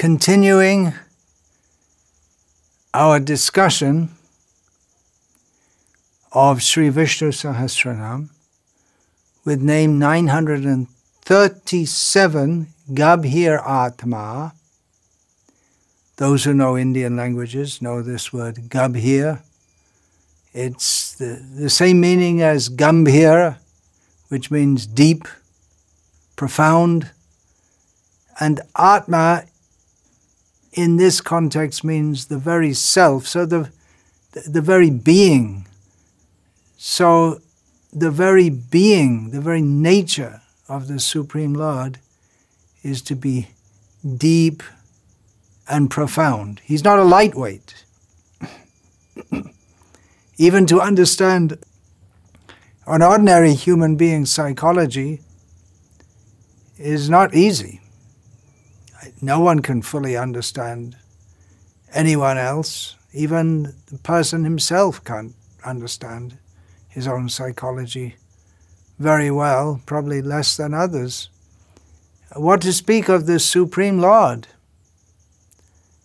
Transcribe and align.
continuing 0.00 0.92
our 2.94 3.20
discussion 3.20 4.08
of 6.32 6.62
Sri 6.62 6.88
Vishnu 6.88 7.32
Sahasranam 7.32 8.30
with 9.44 9.60
name 9.60 9.98
937 9.98 12.68
Gabhir 12.92 13.68
Atma. 13.68 14.54
Those 16.16 16.44
who 16.44 16.54
know 16.54 16.78
Indian 16.78 17.14
languages 17.14 17.82
know 17.82 18.00
this 18.00 18.32
word 18.32 18.70
Gabhir. 18.70 19.42
It's 20.54 21.12
the, 21.12 21.44
the 21.54 21.68
same 21.68 22.00
meaning 22.00 22.40
as 22.40 22.70
Gambhir, 22.70 23.58
which 24.30 24.50
means 24.50 24.86
deep, 24.86 25.28
profound. 26.36 27.10
And 28.40 28.62
Atma 28.74 29.44
in 30.72 30.96
this 30.96 31.20
context 31.20 31.82
means 31.84 32.26
the 32.26 32.38
very 32.38 32.72
self, 32.72 33.26
so 33.26 33.44
the, 33.44 33.70
the 34.32 34.60
very 34.60 34.90
being. 34.90 35.66
So 36.76 37.40
the 37.92 38.10
very 38.10 38.50
being, 38.50 39.30
the 39.30 39.40
very 39.40 39.62
nature 39.62 40.42
of 40.68 40.86
the 40.88 41.00
Supreme 41.00 41.54
Lord 41.54 41.98
is 42.82 43.02
to 43.02 43.16
be 43.16 43.48
deep 44.16 44.62
and 45.68 45.90
profound. 45.90 46.60
He's 46.64 46.84
not 46.84 46.98
a 46.98 47.04
lightweight. 47.04 47.84
Even 50.38 50.66
to 50.66 50.80
understand 50.80 51.58
an 52.86 53.02
ordinary 53.02 53.54
human 53.54 53.96
being's 53.96 54.32
psychology 54.32 55.20
is 56.78 57.10
not 57.10 57.34
easy 57.34 57.80
no 59.20 59.40
one 59.40 59.60
can 59.60 59.82
fully 59.82 60.16
understand 60.16 60.96
anyone 61.92 62.38
else. 62.38 62.96
Even 63.12 63.74
the 63.86 63.98
person 63.98 64.44
himself 64.44 65.02
can't 65.04 65.34
understand 65.64 66.38
his 66.88 67.06
own 67.06 67.28
psychology 67.28 68.16
very 68.98 69.30
well, 69.30 69.80
probably 69.86 70.20
less 70.20 70.56
than 70.56 70.74
others. 70.74 71.30
What 72.36 72.60
to 72.62 72.72
speak 72.72 73.08
of 73.08 73.26
the 73.26 73.40
Supreme 73.40 73.98
Lord? 73.98 74.46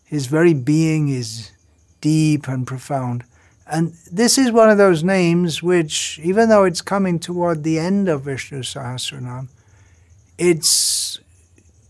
His 0.06 0.28
very 0.28 0.54
being 0.54 1.10
is 1.10 1.52
deep 2.00 2.48
and 2.48 2.66
profound. 2.66 3.26
And 3.68 3.94
this 4.12 4.38
is 4.38 4.52
one 4.52 4.70
of 4.70 4.78
those 4.78 5.04
names 5.04 5.62
which, 5.62 6.20
even 6.24 6.50
though 6.50 6.64
it's 6.64 6.82
coming 6.82 7.20
toward 7.20 7.64
the 7.64 7.80
end 7.80 8.08
of 8.08 8.22
Vishnu 8.22 8.62
Sahasranam, 8.62 9.50
it's 10.38 11.20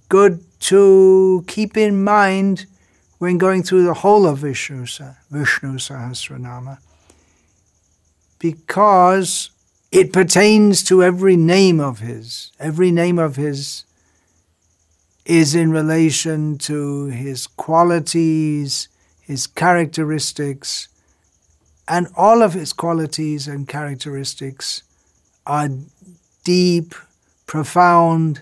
good 0.10 0.44
to 0.66 1.44
keep 1.48 1.78
in 1.78 2.04
mind 2.04 2.66
when 3.18 3.38
going 3.38 3.64
through 3.64 3.84
the 3.84 3.94
whole 3.94 4.26
of 4.28 4.40
Vishnu, 4.40 4.86
Vishnu 5.30 5.78
Sahasranama 5.78 6.80
because 8.40 9.50
it 9.92 10.14
pertains 10.14 10.84
to 10.84 11.02
every 11.02 11.36
name 11.36 11.80
of 11.80 12.00
his. 12.00 12.52
Every 12.60 12.92
name 12.92 13.18
of 13.18 13.36
his 13.36 13.86
is 15.26 15.56
in 15.56 15.72
relation 15.72 16.58
to 16.60 17.06
his 17.06 17.48
qualities, 17.48 18.88
his 19.22 19.48
characteristics, 19.48 20.88
and 21.88 22.08
all 22.16 22.44
of 22.44 22.54
his 22.54 22.74
qualities 22.74 23.48
and 23.48 23.68
characteristics 23.68 24.84
are 25.48 25.70
deep, 26.44 26.94
profound, 27.48 28.42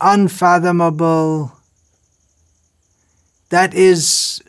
unfathomable. 0.00 1.52
That 3.50 3.74
is 3.74 4.40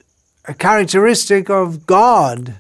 a 0.45 0.53
characteristic 0.53 1.49
of 1.49 1.85
God. 1.85 2.55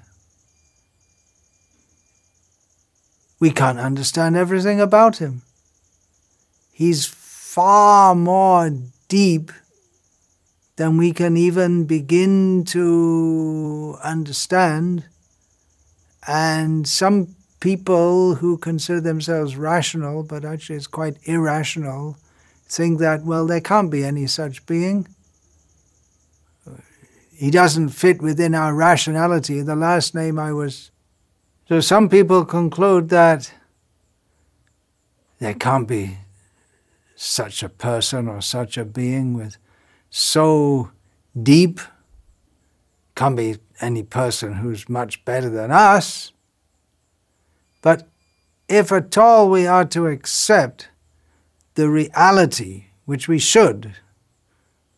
We 3.39 3.51
can't 3.51 3.79
understand 3.79 4.35
everything 4.35 4.79
about 4.79 5.17
him. 5.17 5.41
He's 6.71 7.05
far 7.05 8.15
more 8.15 8.71
deep 9.07 9.51
than 10.75 10.97
we 10.97 11.11
can 11.11 11.37
even 11.37 11.85
begin 11.85 12.63
to 12.65 13.97
understand. 14.03 15.05
And 16.27 16.87
some 16.87 17.35
people 17.59 18.35
who 18.35 18.57
consider 18.57 19.01
themselves 19.01 19.55
rational, 19.55 20.23
but 20.23 20.45
actually 20.45 20.77
it's 20.77 20.87
quite 20.87 21.17
irrational, 21.23 22.17
think 22.71 22.99
that, 22.99 23.23
well, 23.23 23.45
there 23.45 23.59
can't 23.59 23.91
be 23.91 24.03
any 24.03 24.27
such 24.27 24.65
being. 24.65 25.07
He 27.35 27.51
doesn't 27.51 27.89
fit 27.89 28.21
within 28.21 28.55
our 28.55 28.73
rationality. 28.73 29.61
The 29.61 29.75
last 29.75 30.15
name 30.15 30.39
I 30.39 30.53
was. 30.53 30.91
So 31.67 31.81
some 31.81 32.07
people 32.07 32.45
conclude 32.45 33.09
that 33.09 33.53
there 35.39 35.53
can't 35.53 35.87
be 35.87 36.19
such 37.15 37.61
a 37.61 37.69
person 37.69 38.27
or 38.27 38.41
such 38.41 38.77
a 38.77 38.85
being 38.85 39.33
with 39.33 39.57
so 40.09 40.91
deep, 41.41 41.79
can't 43.15 43.35
be 43.35 43.57
any 43.81 44.03
person 44.03 44.53
who's 44.53 44.87
much 44.87 45.25
better 45.25 45.49
than 45.49 45.71
us. 45.71 46.31
But 47.81 48.07
if 48.69 48.91
at 48.91 49.17
all 49.17 49.49
we 49.49 49.67
are 49.67 49.85
to 49.85 50.07
accept 50.07 50.90
the 51.75 51.89
reality, 51.89 52.85
which 53.05 53.27
we 53.27 53.39
should, 53.39 53.95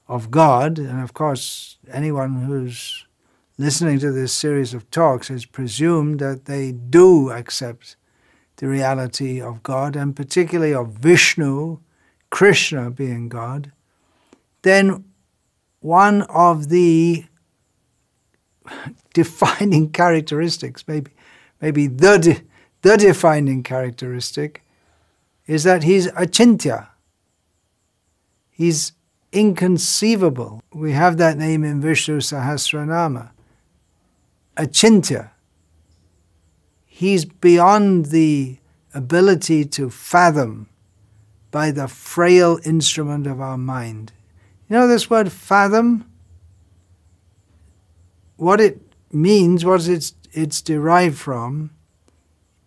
of 0.07 0.31
God, 0.31 0.77
and 0.77 1.01
of 1.01 1.13
course, 1.13 1.77
anyone 1.91 2.43
who's 2.43 3.05
listening 3.57 3.99
to 3.99 4.11
this 4.11 4.33
series 4.33 4.73
of 4.73 4.89
talks 4.89 5.27
has 5.27 5.45
presumed 5.45 6.19
that 6.19 6.45
they 6.45 6.71
do 6.71 7.31
accept 7.31 7.95
the 8.57 8.67
reality 8.67 9.41
of 9.41 9.63
God, 9.63 9.95
and 9.95 10.15
particularly 10.15 10.73
of 10.73 10.93
Vishnu, 10.93 11.79
Krishna 12.29 12.89
being 12.89 13.29
God, 13.29 13.71
then 14.63 15.05
one 15.79 16.23
of 16.23 16.69
the 16.69 17.25
defining 19.13 19.91
characteristics, 19.91 20.83
maybe, 20.87 21.11
maybe 21.61 21.87
the, 21.87 22.17
de- 22.17 22.41
the 22.81 22.97
defining 22.97 23.63
characteristic, 23.63 24.62
is 25.47 25.63
that 25.63 25.83
he's 25.83 26.07
achintya. 26.11 26.87
He's 28.49 28.93
inconceivable. 29.31 30.61
We 30.73 30.91
have 30.93 31.17
that 31.17 31.37
name 31.37 31.63
in 31.63 31.81
Vishnu 31.81 32.19
Sahasranama. 32.19 33.31
Achintya. 34.55 35.31
He's 36.85 37.25
beyond 37.25 38.07
the 38.07 38.59
ability 38.93 39.65
to 39.65 39.89
fathom 39.89 40.69
by 41.49 41.71
the 41.71 41.87
frail 41.87 42.59
instrument 42.63 43.27
of 43.27 43.41
our 43.41 43.57
mind. 43.57 44.13
You 44.69 44.77
know 44.77 44.87
this 44.87 45.09
word 45.09 45.31
fathom? 45.31 46.09
What 48.37 48.61
it 48.61 48.81
means, 49.11 49.65
what 49.65 49.87
it's, 49.87 50.13
it's 50.31 50.61
derived 50.61 51.17
from, 51.17 51.71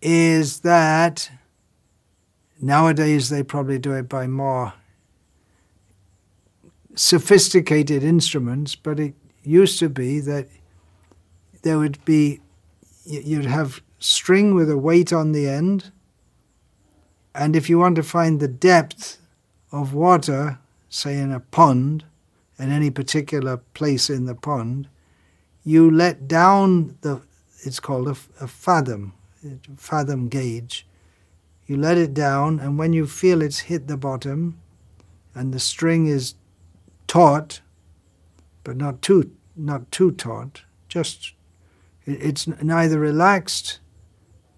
is 0.01 0.61
that 0.61 1.31
Nowadays, 2.59 3.29
they 3.29 3.43
probably 3.43 3.77
do 3.77 3.93
it 3.93 4.09
by 4.09 4.27
more 4.27 4.73
sophisticated 6.95 8.03
instruments, 8.03 8.75
but 8.75 8.99
it 8.99 9.13
used 9.43 9.77
to 9.79 9.89
be 9.89 10.19
that 10.21 10.47
there 11.61 11.77
would 11.77 12.03
be, 12.05 12.39
you'd 13.05 13.45
have 13.45 13.81
string 13.99 14.55
with 14.55 14.69
a 14.69 14.77
weight 14.77 15.13
on 15.13 15.31
the 15.31 15.47
end, 15.47 15.91
and 17.35 17.55
if 17.55 17.69
you 17.69 17.77
want 17.77 17.95
to 17.97 18.03
find 18.03 18.39
the 18.39 18.47
depth 18.47 19.19
of 19.71 19.93
water, 19.93 20.57
say 20.89 21.19
in 21.19 21.31
a 21.31 21.39
pond, 21.39 22.05
in 22.57 22.71
any 22.71 22.89
particular 22.89 23.57
place 23.57 24.09
in 24.09 24.25
the 24.25 24.33
pond, 24.33 24.87
you 25.63 25.91
let 25.91 26.27
down 26.27 26.97
the, 27.01 27.21
it's 27.63 27.79
called 27.79 28.07
a, 28.07 28.17
a 28.43 28.47
fathom, 28.47 29.13
fathom 29.75 30.27
gauge, 30.29 30.86
you 31.67 31.75
let 31.75 31.97
it 31.97 32.13
down, 32.13 32.59
and 32.59 32.77
when 32.77 32.93
you 32.93 33.05
feel 33.05 33.41
it's 33.41 33.59
hit 33.59 33.87
the 33.87 33.97
bottom 33.97 34.57
and 35.35 35.53
the 35.53 35.59
string 35.59 36.07
is 36.07 36.35
taut, 37.07 37.61
but 38.63 38.77
not 38.77 39.01
too, 39.01 39.31
not 39.55 39.91
too 39.91 40.11
taut, 40.11 40.63
just 40.87 41.33
it's 42.05 42.47
neither 42.47 42.99
relaxed. 42.99 43.79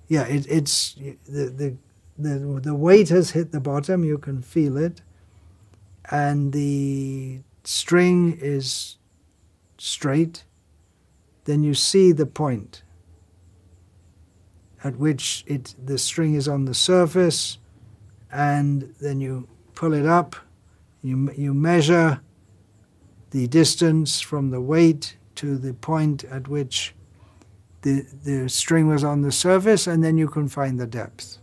Yeah, 0.07 0.25
it, 0.25 0.45
it's 0.47 0.94
the, 1.27 1.45
the 1.45 1.75
the 2.17 2.59
the 2.61 2.75
weight 2.75 3.09
has 3.09 3.31
hit 3.31 3.51
the 3.51 3.59
bottom. 3.59 4.03
You 4.03 4.19
can 4.19 4.41
feel 4.44 4.77
it, 4.77 5.01
and 6.12 6.53
the 6.53 7.39
string 7.63 8.38
is 8.39 8.97
straight. 9.79 10.44
Then 11.45 11.63
you 11.63 11.73
see 11.73 12.12
the 12.12 12.27
point 12.27 12.83
at 14.83 14.97
which 14.97 15.43
it 15.47 15.75
the 15.83 15.97
string 15.97 16.35
is 16.35 16.47
on 16.47 16.65
the 16.65 16.73
surface, 16.73 17.57
and 18.31 18.93
then 19.01 19.19
you 19.19 19.47
pull 19.75 19.93
it 19.93 20.05
up, 20.05 20.35
you 21.01 21.31
you 21.35 21.53
measure 21.53 22.21
the 23.31 23.47
distance 23.47 24.19
from 24.21 24.49
the 24.49 24.61
weight 24.61 25.17
to 25.35 25.57
the 25.57 25.73
point 25.73 26.23
at 26.25 26.47
which 26.47 26.95
the, 27.81 28.05
the 28.25 28.49
string 28.49 28.87
was 28.87 29.03
on 29.03 29.21
the 29.21 29.31
surface, 29.31 29.87
and 29.87 30.03
then 30.03 30.17
you 30.17 30.27
can 30.27 30.47
find 30.47 30.79
the 30.79 30.87
depth. 30.87 31.37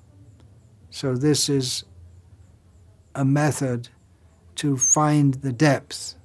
So, 0.91 1.15
this 1.15 1.49
is 1.49 1.85
a 3.15 3.25
method 3.25 3.89
to 4.57 4.77
find 4.77 5.35
the 5.35 5.53
depth. 5.53 6.17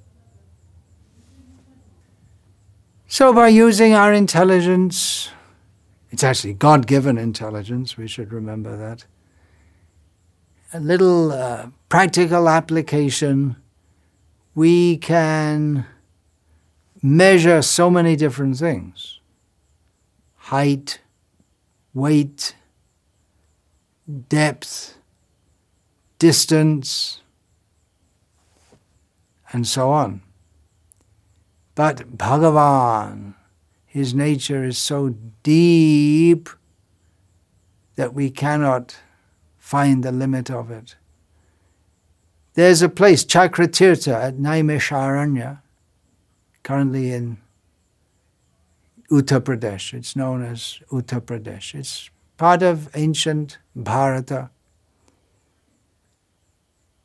So, 3.06 3.32
by 3.32 3.48
using 3.48 3.94
our 3.94 4.12
intelligence, 4.12 5.30
it's 6.12 6.22
actually 6.22 6.52
God 6.52 6.86
given 6.86 7.16
intelligence, 7.16 7.96
we 7.96 8.06
should 8.06 8.32
remember 8.32 8.76
that. 8.76 9.06
A 10.74 10.78
little 10.78 11.32
uh, 11.32 11.68
practical 11.88 12.50
application, 12.50 13.56
we 14.54 14.98
can 14.98 15.86
measure 17.02 17.62
so 17.62 17.90
many 17.90 18.14
different 18.14 18.58
things 18.58 19.20
height, 20.36 21.00
weight, 21.94 22.54
depth, 24.28 24.98
distance, 26.18 27.22
and 29.50 29.66
so 29.66 29.90
on. 29.90 30.20
But 31.74 32.18
Bhagavan, 32.18 33.34
his 33.92 34.14
nature 34.14 34.64
is 34.64 34.78
so 34.78 35.14
deep 35.42 36.48
that 37.96 38.14
we 38.14 38.30
cannot 38.30 38.96
find 39.58 40.02
the 40.02 40.10
limit 40.10 40.50
of 40.50 40.70
it. 40.70 40.96
There's 42.54 42.80
a 42.80 42.88
place, 42.88 43.22
Chakratirtha 43.22 44.14
at 44.14 44.36
Naimisharanya, 44.38 45.60
currently 46.62 47.12
in 47.12 47.36
Uttar 49.10 49.40
Pradesh. 49.40 49.92
It's 49.92 50.16
known 50.16 50.42
as 50.42 50.80
Uttar 50.90 51.20
Pradesh. 51.20 51.74
It's 51.74 52.08
part 52.38 52.62
of 52.62 52.88
ancient 52.94 53.58
Bharata. 53.76 54.48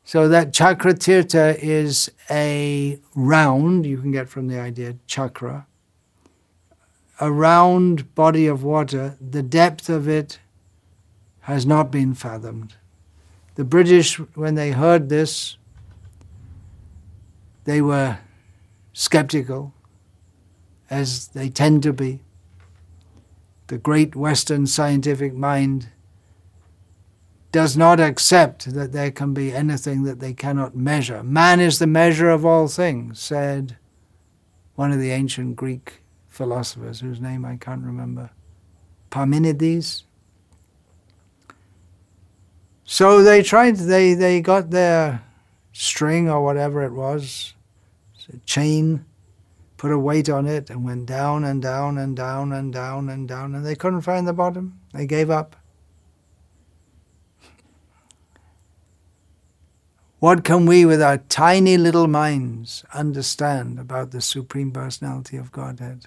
So 0.04 0.26
that 0.26 0.54
Chakratirtha 0.54 1.58
is 1.60 2.10
a 2.30 2.98
round, 3.14 3.84
you 3.84 3.98
can 3.98 4.10
get 4.10 4.30
from 4.30 4.48
the 4.48 4.58
idea 4.58 4.96
chakra, 5.06 5.66
a 7.20 7.32
round 7.32 8.14
body 8.14 8.46
of 8.46 8.62
water, 8.62 9.16
the 9.20 9.42
depth 9.42 9.88
of 9.88 10.08
it 10.08 10.38
has 11.40 11.66
not 11.66 11.90
been 11.90 12.14
fathomed. 12.14 12.74
The 13.56 13.64
British, 13.64 14.16
when 14.36 14.54
they 14.54 14.70
heard 14.70 15.08
this, 15.08 15.56
they 17.64 17.82
were 17.82 18.18
skeptical, 18.92 19.74
as 20.90 21.28
they 21.28 21.48
tend 21.48 21.82
to 21.82 21.92
be. 21.92 22.20
The 23.66 23.78
great 23.78 24.16
Western 24.16 24.66
scientific 24.66 25.34
mind 25.34 25.88
does 27.50 27.76
not 27.76 27.98
accept 27.98 28.74
that 28.74 28.92
there 28.92 29.10
can 29.10 29.34
be 29.34 29.52
anything 29.52 30.04
that 30.04 30.20
they 30.20 30.32
cannot 30.32 30.76
measure. 30.76 31.22
Man 31.22 31.60
is 31.60 31.78
the 31.78 31.86
measure 31.86 32.30
of 32.30 32.46
all 32.46 32.68
things, 32.68 33.18
said 33.18 33.76
one 34.74 34.92
of 34.92 35.00
the 35.00 35.10
ancient 35.10 35.56
Greek 35.56 36.00
philosophers 36.38 37.00
whose 37.00 37.20
name 37.20 37.44
I 37.44 37.56
can't 37.56 37.84
remember, 37.84 38.30
Parmenides. 39.10 40.04
So 42.84 43.22
they 43.22 43.42
tried, 43.42 43.76
they, 43.76 44.14
they 44.14 44.40
got 44.40 44.70
their 44.70 45.22
string 45.72 46.30
or 46.30 46.42
whatever 46.42 46.84
it 46.84 46.92
was, 46.92 47.54
chain, 48.46 49.04
put 49.76 49.90
a 49.90 49.98
weight 49.98 50.28
on 50.30 50.46
it, 50.46 50.70
and 50.70 50.84
went 50.84 51.06
down 51.06 51.44
and 51.44 51.60
down 51.60 51.98
and 51.98 52.16
down 52.16 52.52
and 52.52 52.72
down 52.72 53.08
and 53.08 53.28
down, 53.28 53.54
and 53.54 53.66
they 53.66 53.74
couldn't 53.74 54.02
find 54.02 54.26
the 54.26 54.32
bottom. 54.32 54.78
They 54.94 55.06
gave 55.06 55.30
up. 55.30 55.56
What 60.20 60.44
can 60.44 60.66
we, 60.66 60.84
with 60.84 61.02
our 61.02 61.18
tiny 61.18 61.76
little 61.76 62.08
minds, 62.08 62.84
understand 62.94 63.78
about 63.78 64.12
the 64.12 64.20
Supreme 64.20 64.70
Personality 64.70 65.36
of 65.36 65.52
Godhead? 65.52 66.06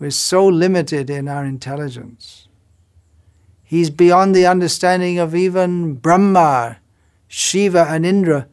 We're 0.00 0.10
so 0.10 0.46
limited 0.46 1.10
in 1.10 1.28
our 1.28 1.44
intelligence. 1.44 2.48
He's 3.62 3.90
beyond 3.90 4.34
the 4.34 4.46
understanding 4.46 5.18
of 5.18 5.34
even 5.34 5.92
Brahma, 5.92 6.78
Shiva, 7.28 7.86
and 7.86 8.06
Indra. 8.06 8.48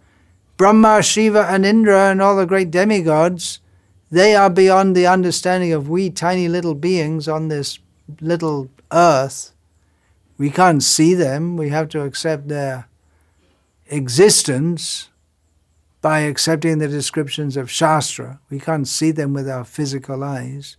Brahma, 0.58 1.02
Shiva, 1.02 1.48
and 1.50 1.66
Indra, 1.66 2.12
and 2.12 2.22
all 2.22 2.36
the 2.36 2.46
great 2.46 2.70
demigods, 2.70 3.62
they 4.12 4.36
are 4.36 4.50
beyond 4.50 4.94
the 4.94 5.08
understanding 5.08 5.72
of 5.72 5.88
we 5.88 6.10
tiny 6.10 6.50
little 6.50 6.76
beings 6.76 7.30
on 7.30 7.48
this 7.48 7.80
little 8.20 8.70
earth. 8.92 9.54
We 10.38 10.50
can't 10.50 10.84
see 10.84 11.14
them, 11.14 11.56
we 11.56 11.70
have 11.70 11.88
to 11.90 12.02
accept 12.02 12.50
their 12.50 12.90
existence 13.88 15.10
by 16.02 16.20
accepting 16.20 16.80
the 16.80 16.90
descriptions 16.90 17.56
of 17.56 17.72
Shastra. 17.72 18.42
We 18.50 18.60
can't 18.60 18.88
see 18.88 19.12
them 19.12 19.34
with 19.34 19.50
our 19.50 19.64
physical 19.64 20.26
eyes 20.26 20.76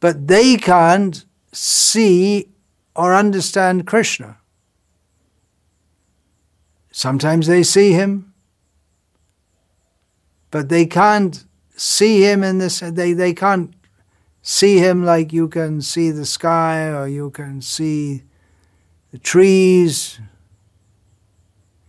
but 0.00 0.26
they 0.26 0.56
can't 0.56 1.24
see 1.52 2.48
or 2.94 3.14
understand 3.14 3.86
Krishna. 3.86 4.38
Sometimes 6.90 7.46
they 7.46 7.62
see 7.62 7.92
him, 7.92 8.32
but 10.50 10.68
they 10.68 10.86
can't 10.86 11.44
see 11.76 12.22
him 12.22 12.42
in 12.42 12.58
this, 12.58 12.80
they, 12.80 13.12
they 13.12 13.34
can't 13.34 13.74
see 14.40 14.78
him 14.78 15.04
like 15.04 15.32
you 15.32 15.48
can 15.48 15.82
see 15.82 16.10
the 16.10 16.24
sky 16.24 16.88
or 16.88 17.06
you 17.06 17.30
can 17.30 17.60
see 17.60 18.22
the 19.12 19.18
trees. 19.18 20.18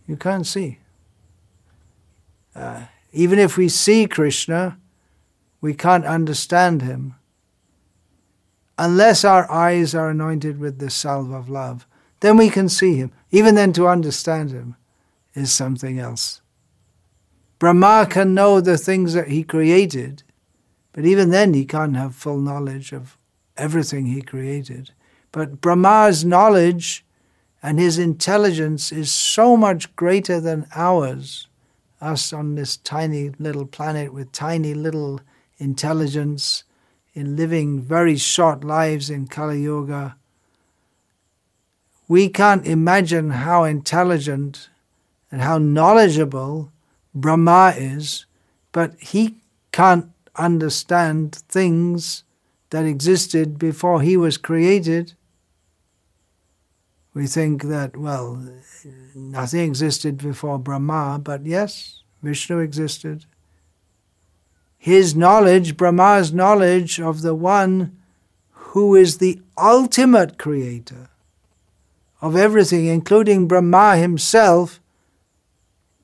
You 0.06 0.16
can't 0.16 0.46
see. 0.46 0.78
Uh, 2.54 2.86
even 3.12 3.38
if 3.38 3.56
we 3.56 3.68
see 3.68 4.06
Krishna, 4.06 4.78
we 5.60 5.72
can't 5.72 6.04
understand 6.04 6.82
him 6.82 7.14
unless 8.78 9.24
our 9.24 9.50
eyes 9.50 9.94
are 9.94 10.10
anointed 10.10 10.58
with 10.58 10.78
the 10.78 10.88
salve 10.88 11.32
of 11.32 11.50
love, 11.50 11.86
then 12.20 12.36
we 12.36 12.48
can 12.48 12.68
see 12.68 12.96
him. 12.96 13.12
Even 13.30 13.54
then, 13.56 13.72
to 13.74 13.88
understand 13.88 14.50
him 14.50 14.76
is 15.34 15.52
something 15.52 15.98
else. 15.98 16.40
Brahma 17.58 18.06
can 18.08 18.34
know 18.34 18.60
the 18.60 18.78
things 18.78 19.12
that 19.14 19.28
he 19.28 19.42
created, 19.42 20.22
but 20.92 21.04
even 21.04 21.30
then, 21.30 21.54
he 21.54 21.64
can't 21.64 21.96
have 21.96 22.14
full 22.14 22.38
knowledge 22.38 22.92
of 22.92 23.18
everything 23.56 24.06
he 24.06 24.22
created. 24.22 24.92
But 25.32 25.60
Brahma's 25.60 26.24
knowledge 26.24 27.04
and 27.62 27.78
his 27.78 27.98
intelligence 27.98 28.92
is 28.92 29.10
so 29.10 29.56
much 29.56 29.94
greater 29.96 30.40
than 30.40 30.68
ours, 30.74 31.48
us 32.00 32.32
on 32.32 32.54
this 32.54 32.76
tiny 32.76 33.30
little 33.38 33.66
planet 33.66 34.12
with 34.12 34.30
tiny 34.30 34.74
little 34.74 35.20
intelligence 35.58 36.62
in 37.14 37.36
living 37.36 37.80
very 37.80 38.16
short 38.16 38.64
lives 38.64 39.10
in 39.10 39.26
Kali 39.26 39.62
Yuga, 39.62 40.16
we 42.06 42.28
can't 42.28 42.66
imagine 42.66 43.30
how 43.30 43.64
intelligent 43.64 44.68
and 45.30 45.42
how 45.42 45.58
knowledgeable 45.58 46.72
Brahma 47.14 47.74
is, 47.76 48.24
but 48.72 48.94
he 48.98 49.36
can't 49.72 50.10
understand 50.36 51.34
things 51.34 52.24
that 52.70 52.84
existed 52.84 53.58
before 53.58 54.00
he 54.02 54.16
was 54.16 54.38
created. 54.38 55.14
We 57.14 57.26
think 57.26 57.64
that, 57.64 57.96
well, 57.96 58.42
nothing 59.14 59.60
existed 59.60 60.18
before 60.18 60.58
Brahma, 60.58 61.20
but 61.22 61.44
yes, 61.44 62.02
Vishnu 62.22 62.58
existed 62.58 63.26
his 64.78 65.14
knowledge, 65.16 65.76
Brahma's 65.76 66.32
knowledge 66.32 67.00
of 67.00 67.22
the 67.22 67.34
one 67.34 67.96
who 68.50 68.94
is 68.94 69.18
the 69.18 69.40
ultimate 69.58 70.38
creator 70.38 71.10
of 72.20 72.36
everything, 72.36 72.86
including 72.86 73.48
Brahma 73.48 73.96
himself, 73.96 74.80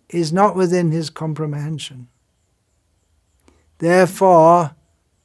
is 0.08 0.32
not 0.32 0.56
within 0.56 0.90
his 0.90 1.08
comprehension. 1.08 2.08
Therefore, 3.78 4.74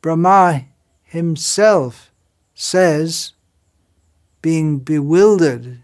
Brahma 0.02 0.66
himself 1.04 2.12
says, 2.54 3.34
being 4.42 4.80
bewildered 4.80 5.82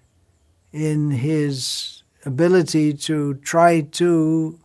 in 0.71 1.11
his 1.11 2.03
ability 2.25 2.93
to 2.93 3.35
try 3.35 3.81
to 3.81 4.59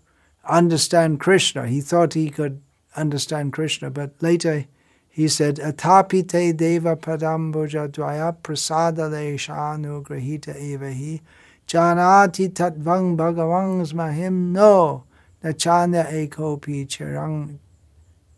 understand 0.48 1.20
Krishna, 1.20 1.66
he 1.66 1.80
thought 1.80 2.14
he 2.14 2.30
could 2.30 2.60
understand 2.96 3.52
Krishna. 3.52 3.90
But 3.90 4.12
later 4.20 4.66
he 5.08 5.28
said, 5.28 5.56
Atapite 5.56 6.56
deva 6.56 6.96
padambuja 6.96 7.88
dvaya 7.88 8.36
prasada 8.36 9.10
leshanu 9.10 10.02
grahita 10.02 10.54
evahi 10.56 11.20
janati 11.66 12.48
tatvang 12.48 13.16
bhagavang 13.16 13.92
mahim 13.94 14.52
no 14.52 15.04
Nachanya 15.42 16.06
ekopi 16.12 16.86
chirang 16.86 17.58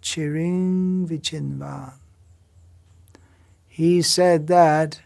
chiring 0.01 1.07
vichinvan. 1.07 1.95
He 3.67 4.03
said 4.03 4.47
that 4.47 5.01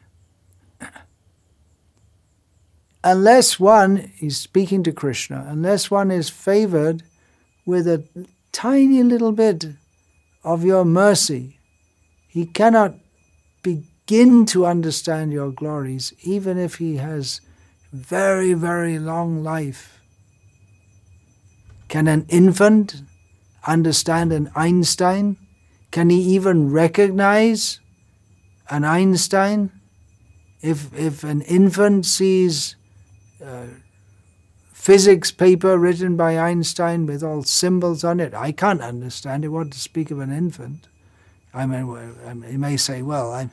unless 3.04 3.58
one 3.58 4.12
is 4.20 4.36
speaking 4.36 4.82
to 4.82 4.92
Krishna, 4.92 5.46
unless 5.48 5.90
one 5.90 6.10
is 6.10 6.28
favored 6.28 7.02
with 7.64 7.86
a 7.86 8.04
tiny 8.56 9.02
little 9.02 9.32
bit 9.32 9.66
of 10.42 10.64
your 10.64 10.82
mercy, 10.82 11.58
he 12.26 12.46
cannot 12.46 12.94
begin 13.60 14.46
to 14.46 14.64
understand 14.64 15.30
your 15.30 15.50
glories, 15.50 16.14
even 16.22 16.56
if 16.56 16.76
he 16.76 16.96
has 16.96 17.42
very, 17.92 18.54
very 18.54 18.98
long 18.98 19.44
life. 19.44 20.00
Can 21.88 22.08
an 22.08 22.24
infant 22.30 23.02
understand 23.66 24.32
an 24.32 24.50
Einstein? 24.56 25.36
Can 25.90 26.08
he 26.08 26.20
even 26.34 26.72
recognize 26.72 27.80
an 28.70 28.84
Einstein? 28.84 29.70
If, 30.62 30.96
if 30.98 31.24
an 31.24 31.42
infant 31.42 32.06
sees 32.06 32.76
uh, 33.44 33.66
physics 34.86 35.32
paper 35.32 35.76
written 35.76 36.16
by 36.16 36.38
Einstein 36.38 37.06
with 37.06 37.20
all 37.20 37.42
symbols 37.42 38.04
on 38.04 38.20
it, 38.20 38.32
I 38.32 38.52
can't 38.52 38.80
understand 38.80 39.44
it. 39.44 39.48
What 39.48 39.72
to 39.72 39.80
speak 39.80 40.12
of 40.12 40.20
an 40.20 40.30
infant? 40.30 40.86
I 41.52 41.66
mean, 41.66 42.44
he 42.48 42.56
may 42.56 42.76
say, 42.76 43.02
well, 43.02 43.32
I'm, 43.32 43.50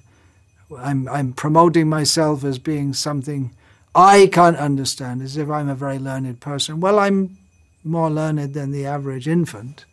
I'm, 0.78 1.08
I'm 1.08 1.34
promoting 1.34 1.90
myself 1.90 2.44
as 2.44 2.60
being 2.60 2.94
something 2.94 3.50
I 3.96 4.30
can't 4.32 4.58
understand, 4.58 5.24
as 5.24 5.36
if 5.36 5.50
I'm 5.50 5.70
a 5.70 5.74
very 5.74 5.98
learned 5.98 6.40
person. 6.40 6.80
Well, 6.80 7.00
I'm 7.00 7.36
more 7.84 8.12
learned 8.12 8.54
than 8.54 8.70
the 8.70 8.86
average 8.86 9.28
infant. 9.28 9.86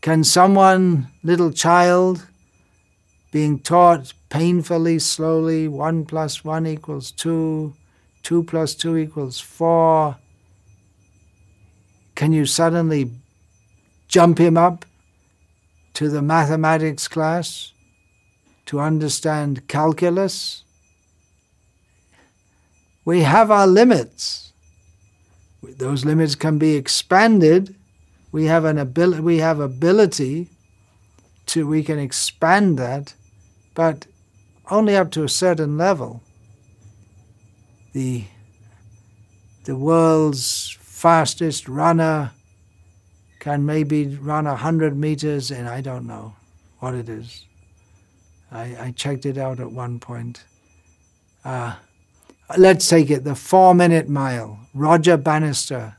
Can 0.00 0.24
someone, 0.24 1.06
little 1.22 1.52
child, 1.52 2.26
being 3.30 3.60
taught 3.60 4.14
painfully, 4.36 4.98
slowly, 4.98 5.66
1 5.66 6.04
plus 6.04 6.44
1 6.44 6.66
equals 6.66 7.10
2, 7.12 7.72
2 8.22 8.42
plus 8.42 8.74
2 8.74 8.98
equals 8.98 9.40
4, 9.40 10.18
can 12.14 12.32
you 12.34 12.44
suddenly 12.44 13.10
jump 14.08 14.38
him 14.38 14.58
up 14.58 14.84
to 15.94 16.10
the 16.10 16.20
mathematics 16.20 17.08
class 17.08 17.72
to 18.66 18.78
understand 18.78 19.66
calculus? 19.68 20.64
We 23.06 23.22
have 23.22 23.50
our 23.50 23.66
limits. 23.66 24.52
Those 25.62 26.04
limits 26.04 26.34
can 26.34 26.58
be 26.58 26.76
expanded. 26.76 27.74
We 28.32 28.44
have 28.44 28.66
an 28.66 28.76
ability. 28.76 29.22
We 29.22 29.38
have 29.38 29.60
ability 29.60 30.48
to. 31.46 31.66
We 31.66 31.82
can 31.82 31.98
expand 31.98 32.78
that, 32.78 33.14
but 33.74 34.06
only 34.70 34.96
up 34.96 35.10
to 35.12 35.22
a 35.22 35.28
certain 35.28 35.76
level. 35.76 36.22
The 37.92 38.24
the 39.64 39.76
world's 39.76 40.76
fastest 40.80 41.68
runner 41.68 42.30
can 43.40 43.66
maybe 43.66 44.06
run 44.06 44.46
a 44.46 44.56
hundred 44.56 44.96
meters 44.96 45.50
and 45.50 45.68
I 45.68 45.80
don't 45.80 46.06
know 46.06 46.34
what 46.78 46.94
it 46.94 47.08
is. 47.08 47.44
I, 48.50 48.76
I 48.80 48.94
checked 48.96 49.26
it 49.26 49.36
out 49.36 49.58
at 49.58 49.72
one 49.72 49.98
point. 49.98 50.44
Uh, 51.44 51.74
let's 52.56 52.88
take 52.88 53.10
it 53.10 53.24
the 53.24 53.34
four 53.34 53.74
minute 53.74 54.08
mile. 54.08 54.60
Roger 54.72 55.16
Bannister 55.16 55.96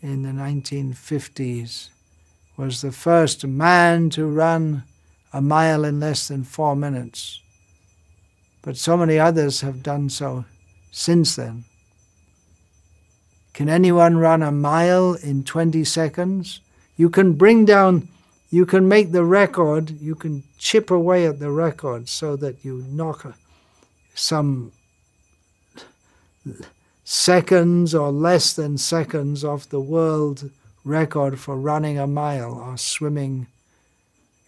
in 0.00 0.22
the 0.22 0.30
1950s 0.30 1.90
was 2.56 2.80
the 2.80 2.92
first 2.92 3.46
man 3.46 4.10
to 4.10 4.26
run 4.26 4.84
a 5.32 5.40
mile 5.40 5.84
in 5.84 6.00
less 6.00 6.28
than 6.28 6.44
four 6.44 6.74
minutes. 6.74 7.40
But 8.62 8.76
so 8.76 8.96
many 8.96 9.18
others 9.18 9.60
have 9.62 9.82
done 9.82 10.10
so 10.10 10.44
since 10.90 11.36
then. 11.36 11.64
Can 13.52 13.68
anyone 13.68 14.18
run 14.18 14.42
a 14.42 14.52
mile 14.52 15.14
in 15.14 15.44
20 15.44 15.84
seconds? 15.84 16.60
You 16.96 17.10
can 17.10 17.34
bring 17.34 17.64
down, 17.64 18.08
you 18.50 18.66
can 18.66 18.88
make 18.88 19.12
the 19.12 19.24
record, 19.24 20.00
you 20.00 20.14
can 20.14 20.42
chip 20.58 20.90
away 20.90 21.26
at 21.26 21.38
the 21.38 21.50
record 21.50 22.08
so 22.08 22.36
that 22.36 22.64
you 22.64 22.84
knock 22.88 23.34
some 24.14 24.72
seconds 27.04 27.94
or 27.94 28.10
less 28.10 28.52
than 28.52 28.78
seconds 28.78 29.44
off 29.44 29.68
the 29.68 29.80
world 29.80 30.50
record 30.84 31.38
for 31.38 31.56
running 31.56 31.98
a 31.98 32.06
mile 32.06 32.54
or 32.54 32.76
swimming 32.76 33.46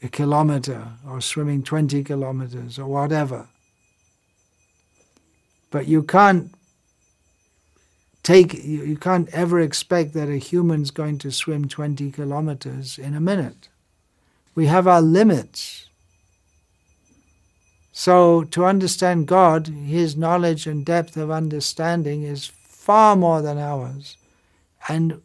a 0.02 0.08
kilometer 0.08 0.88
or 1.08 1.20
swimming 1.20 1.62
20 1.62 2.02
kilometers 2.04 2.78
or 2.78 2.86
whatever. 2.86 3.48
But 5.70 5.86
you 5.86 6.02
can't 6.02 6.52
take 8.22 8.52
you 8.64 8.96
can't 8.96 9.28
ever 9.30 9.60
expect 9.60 10.12
that 10.14 10.28
a 10.28 10.36
human's 10.36 10.90
going 10.90 11.18
to 11.18 11.30
swim 11.30 11.68
20 11.68 12.10
kilometers 12.10 12.98
in 12.98 13.14
a 13.14 13.20
minute. 13.20 13.68
We 14.54 14.66
have 14.66 14.86
our 14.86 15.00
limits. 15.00 15.88
So, 17.94 18.44
to 18.44 18.64
understand 18.64 19.26
God, 19.26 19.66
His 19.68 20.16
knowledge 20.16 20.66
and 20.66 20.84
depth 20.84 21.16
of 21.16 21.30
understanding 21.30 22.22
is 22.22 22.46
far 22.46 23.16
more 23.16 23.42
than 23.42 23.58
ours. 23.58 24.16
And 24.88 25.20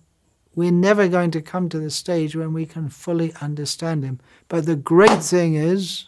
we're 0.57 0.71
never 0.71 1.07
going 1.07 1.29
to 1.29 1.39
come 1.39 1.69
to 1.69 1.77
the 1.77 1.91
stage 1.91 2.35
when 2.35 2.51
we 2.51 2.65
can 2.65 2.89
fully 2.89 3.31
understand 3.41 4.03
Him. 4.03 4.19
But 4.47 4.65
the 4.65 4.75
great 4.75 5.21
thing 5.21 5.53
is, 5.53 6.07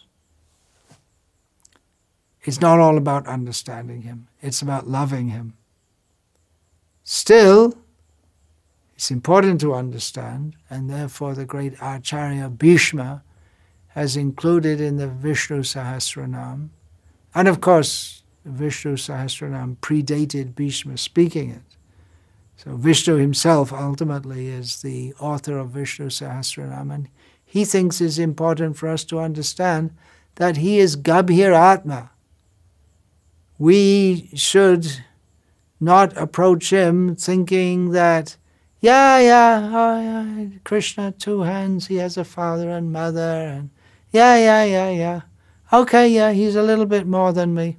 it's 2.42 2.60
not 2.60 2.80
all 2.80 2.98
about 2.98 3.28
understanding 3.28 4.02
Him, 4.02 4.26
it's 4.42 4.60
about 4.60 4.88
loving 4.88 5.28
Him. 5.28 5.54
Still, 7.04 7.78
it's 8.96 9.12
important 9.12 9.60
to 9.60 9.72
understand, 9.72 10.56
and 10.68 10.90
therefore 10.90 11.34
the 11.34 11.44
great 11.44 11.74
Acharya 11.80 12.48
Bhishma 12.48 13.22
has 13.90 14.16
included 14.16 14.80
in 14.80 14.96
the 14.96 15.06
Vishnu 15.06 15.60
Sahasranam. 15.60 16.70
And 17.36 17.46
of 17.46 17.60
course, 17.60 18.24
Vishnu 18.44 18.96
Sahasranam 18.96 19.76
predated 19.76 20.56
Bhishma 20.56 20.98
speaking 20.98 21.50
it. 21.50 21.69
So 22.62 22.76
Vishnu 22.76 23.16
himself 23.16 23.72
ultimately 23.72 24.48
is 24.48 24.82
the 24.82 25.14
author 25.18 25.56
of 25.56 25.70
Vishnu 25.70 26.10
Sahasranam, 26.10 26.92
and 26.92 27.08
he 27.42 27.64
thinks 27.64 28.02
it's 28.02 28.18
important 28.18 28.76
for 28.76 28.86
us 28.86 29.02
to 29.04 29.18
understand 29.18 29.96
that 30.34 30.58
he 30.58 30.78
is 30.78 30.94
Gabhir 30.94 31.54
Atma. 31.54 32.10
We 33.58 34.28
should 34.34 35.04
not 35.80 36.14
approach 36.18 36.70
him 36.70 37.16
thinking 37.16 37.92
that, 37.92 38.36
yeah, 38.82 39.18
yeah, 39.18 39.70
oh, 39.72 40.00
yeah, 40.02 40.48
Krishna, 40.62 41.12
two 41.12 41.40
hands, 41.40 41.86
he 41.86 41.96
has 41.96 42.18
a 42.18 42.24
father 42.24 42.68
and 42.68 42.92
mother, 42.92 43.20
and 43.20 43.70
yeah, 44.12 44.36
yeah, 44.36 44.64
yeah, 44.64 44.90
yeah. 44.90 45.20
Okay, 45.72 46.08
yeah, 46.08 46.32
he's 46.32 46.56
a 46.56 46.62
little 46.62 46.86
bit 46.86 47.06
more 47.06 47.32
than 47.32 47.54
me. 47.54 47.78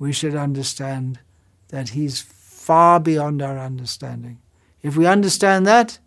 We 0.00 0.12
should 0.12 0.34
understand 0.34 1.20
that 1.68 1.90
he's 1.90 2.31
far 2.62 3.00
beyond 3.00 3.42
our 3.42 3.58
understanding. 3.58 4.38
If 4.82 4.96
we 4.96 5.04
understand 5.04 5.66
that, 5.66 5.98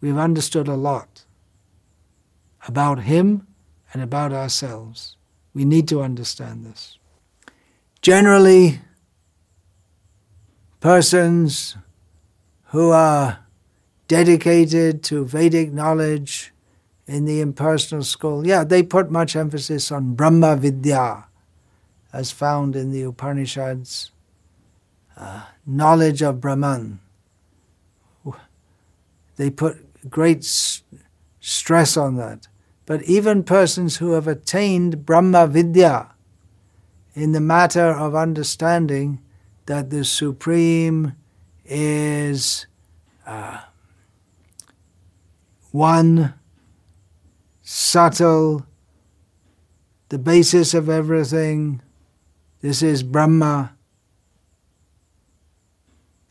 we've 0.00 0.16
understood 0.16 0.68
a 0.68 0.76
lot 0.76 1.24
about 2.68 3.00
him 3.00 3.48
and 3.92 4.02
about 4.02 4.32
ourselves. 4.32 5.16
We 5.52 5.64
need 5.64 5.88
to 5.88 6.02
understand 6.02 6.64
this. 6.64 6.98
Generally, 8.02 8.80
persons 10.78 11.76
who 12.66 12.90
are 12.90 13.40
dedicated 14.06 15.02
to 15.04 15.24
Vedic 15.24 15.72
knowledge 15.72 16.52
in 17.08 17.24
the 17.24 17.40
impersonal 17.40 18.04
school, 18.04 18.46
yeah, 18.46 18.62
they 18.62 18.84
put 18.84 19.10
much 19.10 19.34
emphasis 19.34 19.90
on 19.90 20.14
Brahma 20.14 20.56
Vidya, 20.56 21.24
as 22.12 22.30
found 22.30 22.76
in 22.76 22.92
the 22.92 23.02
Upanishads, 23.02 24.12
uh, 25.16 25.46
knowledge 25.66 26.22
of 26.22 26.40
Brahman. 26.40 27.00
They 29.36 29.50
put 29.50 30.08
great 30.08 30.44
stress 31.40 31.96
on 31.96 32.16
that. 32.16 32.48
But 32.86 33.02
even 33.02 33.42
persons 33.42 33.96
who 33.96 34.12
have 34.12 34.28
attained 34.28 35.04
Brahma 35.04 35.46
Vidya 35.46 36.14
in 37.14 37.32
the 37.32 37.40
matter 37.40 37.90
of 37.90 38.14
understanding 38.14 39.20
that 39.66 39.90
the 39.90 40.04
Supreme 40.04 41.16
is 41.64 42.66
uh, 43.26 43.62
one 45.72 46.34
subtle, 47.62 48.64
the 50.08 50.18
basis 50.18 50.72
of 50.72 50.88
everything. 50.88 51.82
This 52.60 52.82
is 52.82 53.02
Brahma. 53.02 53.75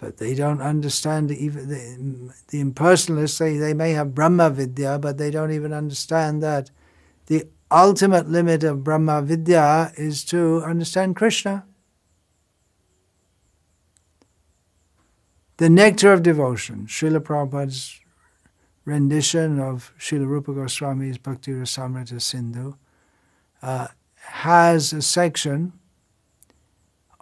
But 0.06 0.18
they 0.18 0.36
don't 0.36 0.62
understand 0.62 1.32
even 1.32 1.68
the, 1.68 2.32
the 2.50 2.64
impersonalists 2.64 3.32
say 3.32 3.58
they 3.58 3.74
may 3.74 3.90
have 3.94 4.14
Brahma 4.14 4.52
Vidya, 4.52 5.00
but 5.00 5.18
they 5.18 5.32
don't 5.32 5.52
even 5.52 5.74
understand 5.74 6.44
that 6.44 6.70
the 7.26 7.48
ultimate 7.72 8.30
limit 8.30 8.64
of 8.64 8.84
Brahma 8.84 9.24
Vidya 9.24 9.92
is 9.98 10.24
to 10.26 10.62
understand 10.64 11.16
Krishna. 11.16 11.66
The 15.58 15.72
nectar 15.72 16.14
of 16.14 16.22
devotion, 16.22 16.86
Srila 16.86 17.22
Prabhupada's 17.22 18.00
rendition 18.86 19.60
of 19.60 19.92
Srila 19.98 20.28
Rupa 20.28 20.54
Goswami's 20.54 21.18
Bhakti 21.18 21.52
Rasamrita 21.52 22.22
Sindhu, 22.22 22.76
uh, 23.64 23.88
has 24.18 24.94
a 24.94 25.02
section 25.02 25.74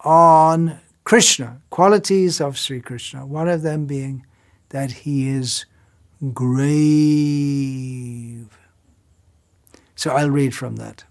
on 0.04 0.82
Krishna, 1.04 1.62
qualities 1.70 2.40
of 2.40 2.58
Sri 2.58 2.80
Krishna, 2.80 3.26
one 3.26 3.50
of 3.50 3.62
them 3.62 3.86
being 3.86 4.26
that 4.70 4.92
he 4.92 5.28
is 5.30 5.66
grave. 6.34 6.58
So 9.96 10.12
I'll 10.12 10.30
read 10.30 10.56
from 10.56 10.78
that. 10.78 11.04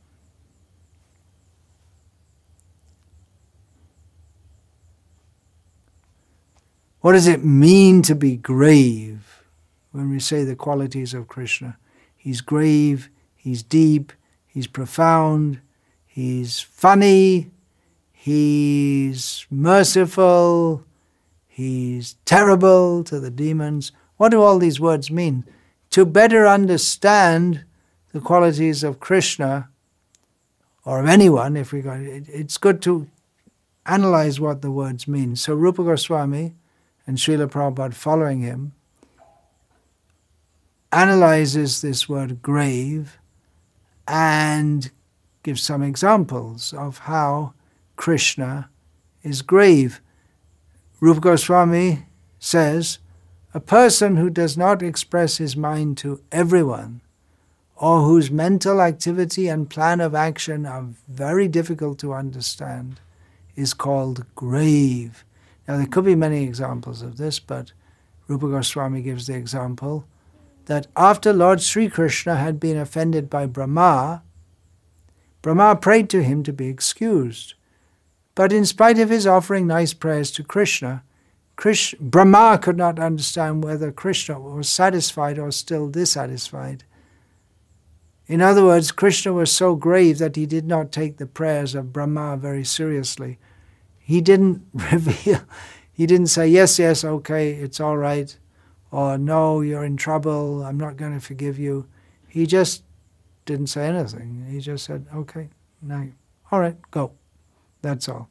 What 7.01 7.13
does 7.13 7.27
it 7.27 7.45
mean 7.45 8.03
to 8.03 8.15
be 8.15 8.37
grave 8.37 9.43
when 9.91 10.09
we 10.09 10.21
say 10.21 10.45
the 10.45 10.55
qualities 10.55 11.15
of 11.15 11.27
Krishna? 11.27 11.77
He's 12.17 12.41
grave, 12.41 13.11
he's 13.35 13.65
deep, 13.65 14.13
he's 14.47 14.69
profound, 14.69 15.61
he's 16.07 16.61
funny, 16.61 17.51
he's 18.23 19.45
merciful, 19.51 20.85
he's 21.49 22.15
terrible 22.25 23.03
to 23.03 23.19
the 23.19 23.33
demons. 23.33 23.91
What 24.17 24.29
do 24.29 24.41
all 24.41 24.61
these 24.61 24.79
words 24.79 25.11
mean? 25.11 25.45
To 25.91 26.07
better 26.07 26.47
understand 26.47 27.65
the 28.13 28.21
qualities 28.21 28.85
of 28.85 29.01
Krishna 29.01 29.71
or 30.85 31.01
of 31.01 31.09
anyone, 31.09 31.57
if 31.57 31.73
we 31.73 31.81
go, 31.81 31.99
it's 32.01 32.59
good 32.59 32.81
to 32.83 33.09
analyze 33.87 34.39
what 34.39 34.63
the 34.63 34.71
words 34.71 35.09
mean. 35.09 35.35
So 35.35 35.55
Rupa 35.55 35.83
Goswami 35.83 36.55
and 37.09 37.19
Srila 37.19 37.49
Prabhupada 37.51 37.93
following 37.93 38.43
him 38.43 38.73
analyzes 40.93 41.81
this 41.81 42.09
word 42.09 42.41
grave 42.41 43.19
and 44.07 44.93
gives 45.43 45.63
some 45.63 45.83
examples 45.83 46.73
of 46.73 46.99
how 46.99 47.55
Krishna 48.03 48.69
is 49.23 49.43
grave. 49.43 50.01
Rupa 50.99 51.21
Goswami 51.21 52.07
says, 52.41 52.99
a 53.55 53.61
person 53.61 54.17
who 54.17 54.29
does 54.29 54.57
not 54.57 54.83
express 54.83 55.37
his 55.37 55.57
mind 55.57 55.99
to 55.99 56.21
everyone, 56.33 57.01
or 57.77 58.01
whose 58.01 58.29
mental 58.29 58.83
activity 58.83 59.47
and 59.47 59.71
plan 59.71 60.01
of 60.01 60.17
action 60.17 60.67
are 60.67 60.89
very 61.07 61.47
difficult 61.47 62.01
to 62.01 62.13
understand, 62.13 62.99
is 63.55 63.73
called 63.73 64.27
grave. 64.35 65.25
Now, 65.69 65.77
there 65.77 65.87
could 65.87 66.05
be 66.05 66.17
many 66.17 66.43
examples 66.43 67.03
of 67.03 67.19
this, 67.19 67.39
but 67.39 67.71
Rupa 68.27 68.49
Goswami 68.49 69.03
gives 69.03 69.29
the 69.29 69.37
example 69.37 70.07
that 70.67 70.89
after 70.97 71.33
Lord 71.33 71.63
Sri 71.63 71.89
Krishna 71.89 72.35
had 72.35 72.59
been 72.59 72.77
offended 72.77 73.31
by 73.31 73.47
Brahma, 73.47 74.25
Brahma 75.41 75.77
prayed 75.77 76.11
to 76.11 76.25
him 76.25 76.43
to 76.43 76.53
be 76.53 76.67
excused. 76.67 77.55
But 78.35 78.53
in 78.53 78.65
spite 78.65 78.99
of 78.99 79.11
his 79.11 79.27
offering 79.27 79.67
nice 79.67 79.93
prayers 79.93 80.31
to 80.33 80.43
Krishna, 80.43 81.03
Brahma 82.01 82.59
could 82.59 82.77
not 82.77 82.99
understand 82.99 83.63
whether 83.63 83.93
Krishna 83.93 84.41
was 84.41 84.69
satisfied 84.69 85.39
or 85.39 85.51
still 85.51 85.89
dissatisfied. 85.89 86.85
In 88.27 88.41
other 88.41 88.65
words, 88.65 88.93
Krishna 88.93 89.33
was 89.33 89.53
so 89.53 89.77
grave 89.77 90.19
that 90.19 90.37
he 90.37 90.47
did 90.47 90.67
not 90.67 90.91
take 90.91 91.19
the 91.19 91.27
prayers 91.27 91.75
of 91.75 91.93
Brahma 91.93 92.37
very 92.37 92.65
seriously. 92.65 93.39
He 93.99 94.21
didn't 94.21 94.67
reveal, 94.73 95.43
he 95.93 96.07
didn't 96.07 96.29
say, 96.29 96.49
yes, 96.49 96.79
yes, 96.79 97.05
okay, 97.05 97.53
it's 97.53 97.81
all 97.81 97.99
right, 97.99 98.37
or 98.91 99.19
no, 99.19 99.61
you're 99.61 99.85
in 99.85 99.97
trouble, 99.97 100.65
I'm 100.65 100.79
not 100.79 100.97
going 100.97 101.13
to 101.13 101.21
forgive 101.21 101.59
you. 101.59 101.87
He 102.29 102.47
just 102.47 102.83
didn't 103.45 103.67
say 103.67 103.87
anything. 103.87 104.47
He 104.49 104.61
just 104.61 104.85
said, 104.85 105.07
okay, 105.15 105.51
now, 105.83 106.09
all 106.51 106.61
right, 106.61 106.77
go. 106.91 107.13
That's 107.83 108.09
all. 108.09 108.31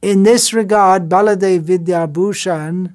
In 0.00 0.22
this 0.22 0.52
regard, 0.52 1.08
Baladev 1.08 1.62
Vidyabhushan, 1.64 2.94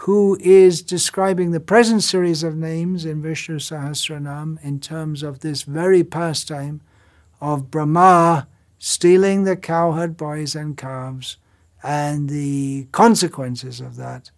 who 0.00 0.36
is 0.40 0.82
describing 0.82 1.50
the 1.50 1.60
present 1.60 2.02
series 2.02 2.42
of 2.42 2.56
names 2.56 3.04
in 3.04 3.22
Vishnu 3.22 3.58
Sahasranam 3.58 4.62
in 4.62 4.78
terms 4.78 5.22
of 5.22 5.40
this 5.40 5.62
very 5.62 6.04
pastime 6.04 6.80
of 7.40 7.70
Brahma 7.70 8.46
stealing 8.78 9.44
the 9.44 9.56
cowherd 9.56 10.16
boys 10.16 10.54
and 10.54 10.76
calves 10.76 11.38
and 11.82 12.28
the 12.28 12.86
consequences 12.92 13.80
of 13.80 13.96
that, 13.96 14.30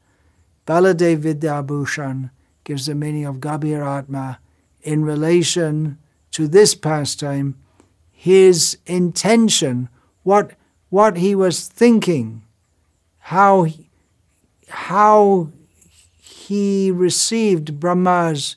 Baladev 0.66 1.22
Vidyabhushan 1.22 2.30
gives 2.64 2.86
the 2.86 2.94
meaning 2.94 3.24
of 3.24 3.36
Gabhir 3.36 3.84
Atma 3.84 4.38
in 4.82 5.04
relation 5.04 5.98
to 6.32 6.46
this 6.46 6.74
pastime 6.74 7.56
his 8.20 8.76
intention, 8.84 9.88
what, 10.24 10.50
what 10.88 11.18
he 11.18 11.36
was 11.36 11.68
thinking, 11.68 12.42
how 13.20 13.62
he, 13.62 13.90
how 14.68 15.52
he 16.20 16.90
received 16.90 17.78
Brahma's 17.78 18.56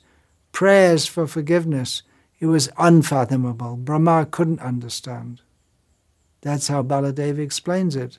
prayers 0.50 1.06
for 1.06 1.28
forgiveness. 1.28 2.02
It 2.40 2.46
was 2.46 2.70
unfathomable. 2.76 3.76
Brahma 3.76 4.26
couldn't 4.28 4.58
understand. 4.58 5.42
That's 6.40 6.66
how 6.66 6.82
Baladev 6.82 7.38
explains 7.38 7.94
it. 7.94 8.18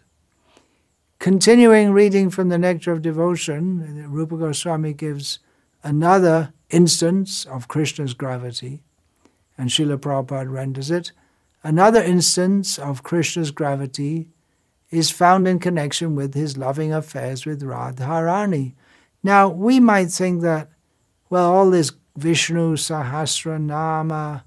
Continuing 1.19 1.91
reading 1.91 2.29
from 2.29 2.47
the 2.47 2.57
Nectar 2.57 2.93
of 2.93 3.01
Devotion, 3.01 4.09
Rupa 4.09 4.37
Goswami 4.37 4.93
gives 4.93 5.39
another 5.83 6.53
instance 6.69 7.43
of 7.43 7.67
Krishna's 7.67 8.13
gravity, 8.13 8.81
and 9.57 9.69
Srila 9.69 9.97
Prabhupada 9.97 10.49
renders 10.49 10.89
it 10.89 11.11
Another 11.63 12.03
instance 12.03 12.77
of 12.77 13.03
Krishna's 13.03 13.51
gravity 13.51 14.27
is 14.91 15.09
found 15.09 15.47
in 15.47 15.59
connection 15.59 16.13
with 16.13 16.33
his 16.33 16.57
loving 16.57 16.93
affairs 16.93 17.45
with 17.45 17.63
Radharani. 17.63 18.73
Now, 19.23 19.47
we 19.47 19.79
might 19.79 20.11
think 20.11 20.41
that, 20.41 20.69
well, 21.29 21.51
all 21.51 21.69
this 21.69 21.93
Vishnu 22.17 22.75
Sahasranama 22.75 24.43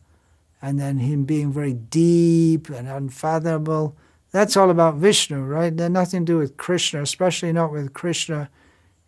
and 0.60 0.78
then 0.78 0.98
him 0.98 1.24
being 1.24 1.52
very 1.52 1.72
deep 1.72 2.68
and 2.68 2.86
unfathomable, 2.86 3.96
that's 4.30 4.56
all 4.56 4.70
about 4.70 4.96
Vishnu, 4.96 5.40
right? 5.40 5.74
They're 5.74 5.88
nothing 5.88 6.26
to 6.26 6.32
do 6.32 6.38
with 6.38 6.58
Krishna, 6.58 7.00
especially 7.00 7.52
not 7.52 7.72
with 7.72 7.94
Krishna 7.94 8.50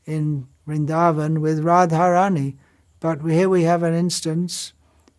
in 0.06 0.48
Vrindavan 0.66 1.38
with 1.38 1.62
Radharani. 1.62 2.56
But 3.00 3.20
here 3.20 3.50
we 3.50 3.64
have 3.64 3.82
an 3.82 3.94
instance 3.94 4.72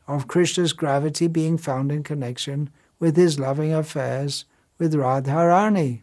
of 0.08 0.28
Krishna's 0.28 0.73
gravity 0.73 1.28
being 1.28 1.60
found 1.60 1.91
in 1.91 2.02
connection 2.02 2.71
with 3.00 3.16
his 3.16 3.40
loving 3.40 3.74
affairs 3.74 4.46
with 4.78 4.94
Radharani. 4.94 6.02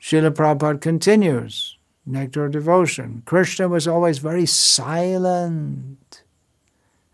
Srila 0.00 0.30
Prabhupada 0.30 0.80
continues, 0.80 1.76
Nectar 2.06 2.46
of 2.46 2.52
Devotion. 2.52 3.22
Krishna 3.26 3.68
was 3.68 3.86
always 3.86 4.18
very 4.18 4.46
silent 4.46 6.22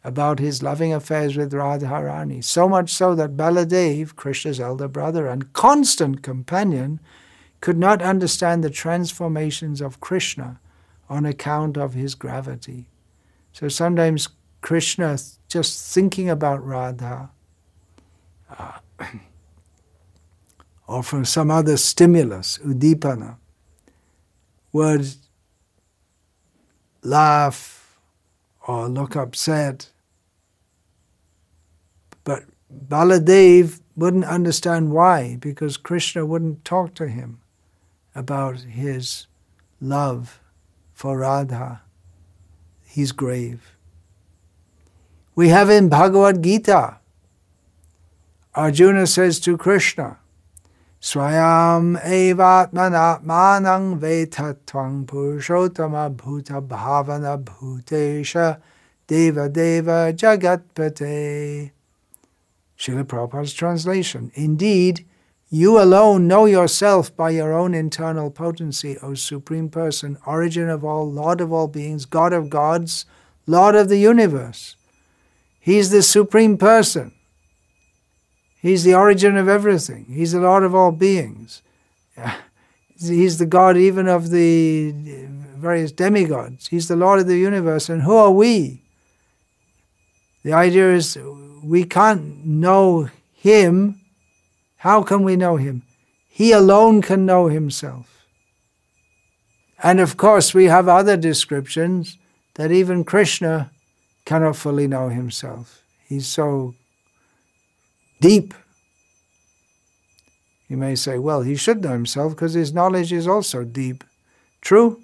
about 0.05 0.39
his 0.39 0.63
loving 0.63 0.93
affairs 0.93 1.37
with 1.37 1.53
Radharani, 1.53 2.43
so 2.43 2.69
much 2.69 2.91
so 2.95 3.17
that 3.17 3.37
Baladev, 3.37 4.15
Krishna's 4.15 4.61
elder 4.61 4.87
brother 4.87 5.27
and 5.27 5.53
constant 5.53 6.23
companion, 6.23 7.01
could 7.61 7.77
not 7.77 8.01
understand 8.01 8.63
the 8.63 8.71
transformations 8.71 9.81
of 9.81 10.01
Krishna 10.01 10.61
on 11.09 11.27
account 11.27 11.77
of 11.77 11.95
his 11.95 12.15
gravity. 12.15 12.89
So 13.53 13.69
sometimes 13.69 14.29
Krishna, 14.61 15.19
just 15.49 15.93
thinking 15.93 16.31
about 16.31 16.65
Radha, 16.65 17.31
uh, 18.57 18.73
or 20.87 21.03
from 21.03 21.25
some 21.25 21.51
other 21.51 21.77
stimulus, 21.77 22.59
udipana, 22.59 23.37
would 24.73 25.07
laugh 27.03 27.99
or 28.67 28.89
look 28.89 29.17
upset. 29.17 29.91
But 32.25 32.45
Baladev 32.89 33.81
wouldn't 33.97 34.25
understand 34.25 34.93
why, 34.93 35.37
because 35.41 35.77
Krishna 35.77 36.27
wouldn't 36.27 36.65
talk 36.65 36.95
to 36.95 37.09
him 37.09 37.41
about 38.15 38.61
his 38.61 39.27
love 39.81 40.41
for 40.93 41.19
Radha. 41.19 41.83
He's 42.85 43.13
grave. 43.13 43.77
We 45.35 45.49
have 45.49 45.69
in 45.69 45.89
Bhagavad 45.89 46.43
Gita, 46.43 46.99
Arjuna 48.55 49.07
says 49.07 49.39
to 49.41 49.59
Krishna, 49.59 50.19
Swayam 51.01 52.01
evatmanatmanang 52.03 54.01
vetattvang 54.01 55.05
purushottama 55.07 56.15
bhuta 56.17 56.67
bhavana 56.67 57.43
bhutesha 57.43 58.61
deva 59.07 59.49
deva 59.49 60.13
jagatpate. 60.13 61.71
Srila 62.79 63.05
Prabhupada's 63.05 63.53
translation. 63.53 64.31
Indeed, 64.35 65.07
you 65.49 65.81
alone 65.81 66.27
know 66.27 66.45
yourself 66.47 67.15
by 67.17 67.31
your 67.31 67.53
own 67.53 67.73
internal 67.73 68.31
potency, 68.31 68.99
O 69.03 69.15
Supreme 69.15 69.69
Person, 69.69 70.19
origin 70.27 70.69
of 70.69 70.85
all, 70.85 71.11
Lord 71.11 71.41
of 71.41 71.53
all 71.53 71.69
beings, 71.69 72.05
God 72.05 72.33
of 72.33 72.51
gods, 72.51 73.07
Lord 73.47 73.75
of 73.77 73.89
the 73.89 73.99
universe. 73.99 74.77
He's 75.61 75.91
the 75.91 76.03
Supreme 76.03 76.59
Person. 76.59 77.13
He's 78.67 78.85
the 78.85 78.95
origin 78.95 79.37
of 79.37 79.49
everything. 79.49 80.07
He's 80.09 80.33
the 80.33 80.41
Lord 80.41 80.63
of 80.63 80.75
all 80.75 80.93
beings. 80.93 81.63
He's 82.99 83.39
the 83.39 83.47
God 83.47 83.77
even 83.77 84.09
of 84.09 84.31
the 84.31 84.93
various 85.67 85.93
demigods. 85.93 86.69
He's 86.69 86.89
the 86.89 86.97
Lord 86.97 87.21
of 87.21 87.27
the 87.27 87.37
universe. 87.37 87.91
And 87.91 88.03
who 88.03 88.17
are 88.17 88.31
we? 88.31 88.81
The 90.43 90.55
idea 90.55 90.95
is 90.95 91.19
we 91.63 91.85
can't 91.85 92.47
know 92.47 93.11
Him 93.35 94.01
how 94.87 95.03
can 95.03 95.25
we 95.25 95.35
know 95.35 95.57
him? 95.57 95.83
He 96.29 96.53
alone 96.53 97.03
can 97.03 97.27
know 97.27 97.49
himself. 97.49 98.25
And 99.83 99.99
of 99.99 100.17
course, 100.17 100.55
we 100.55 100.67
have 100.67 100.89
other 100.89 101.17
descriptions 101.17 102.19
that 102.55 102.71
even 102.71 103.03
Krishna 103.03 103.73
cannot 104.25 104.55
fully 104.55 104.87
know 104.87 105.09
himself. 105.09 105.83
He's 106.09 106.29
so 106.29 106.77
deep. 108.21 108.55
You 110.69 110.77
may 110.77 110.95
say, 110.97 111.19
well, 111.19 111.43
he 111.43 111.55
should 111.55 111.83
know 111.83 111.93
himself 111.93 112.35
because 112.35 112.55
his 112.55 112.73
knowledge 112.73 113.13
is 113.13 113.29
also 113.29 113.65
deep. 113.65 114.03
True, 114.61 115.01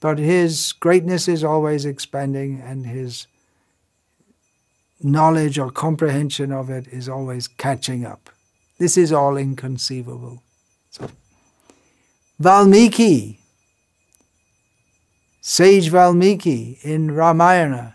but 0.00 0.18
his 0.18 0.72
greatness 0.72 1.26
is 1.26 1.42
always 1.42 1.84
expanding 1.84 2.60
and 2.60 2.86
his 2.86 3.26
knowledge 5.02 5.58
or 5.58 5.70
comprehension 5.70 6.52
of 6.52 6.70
it 6.70 6.86
is 6.88 7.08
always 7.08 7.48
catching 7.48 8.04
up. 8.06 8.30
This 8.78 8.96
is 8.96 9.12
all 9.12 9.36
inconceivable. 9.36 10.42
So, 10.90 11.10
Valmiki, 12.38 13.40
sage 15.40 15.88
Valmiki 15.88 16.78
in 16.82 17.10
Ramayana 17.10 17.94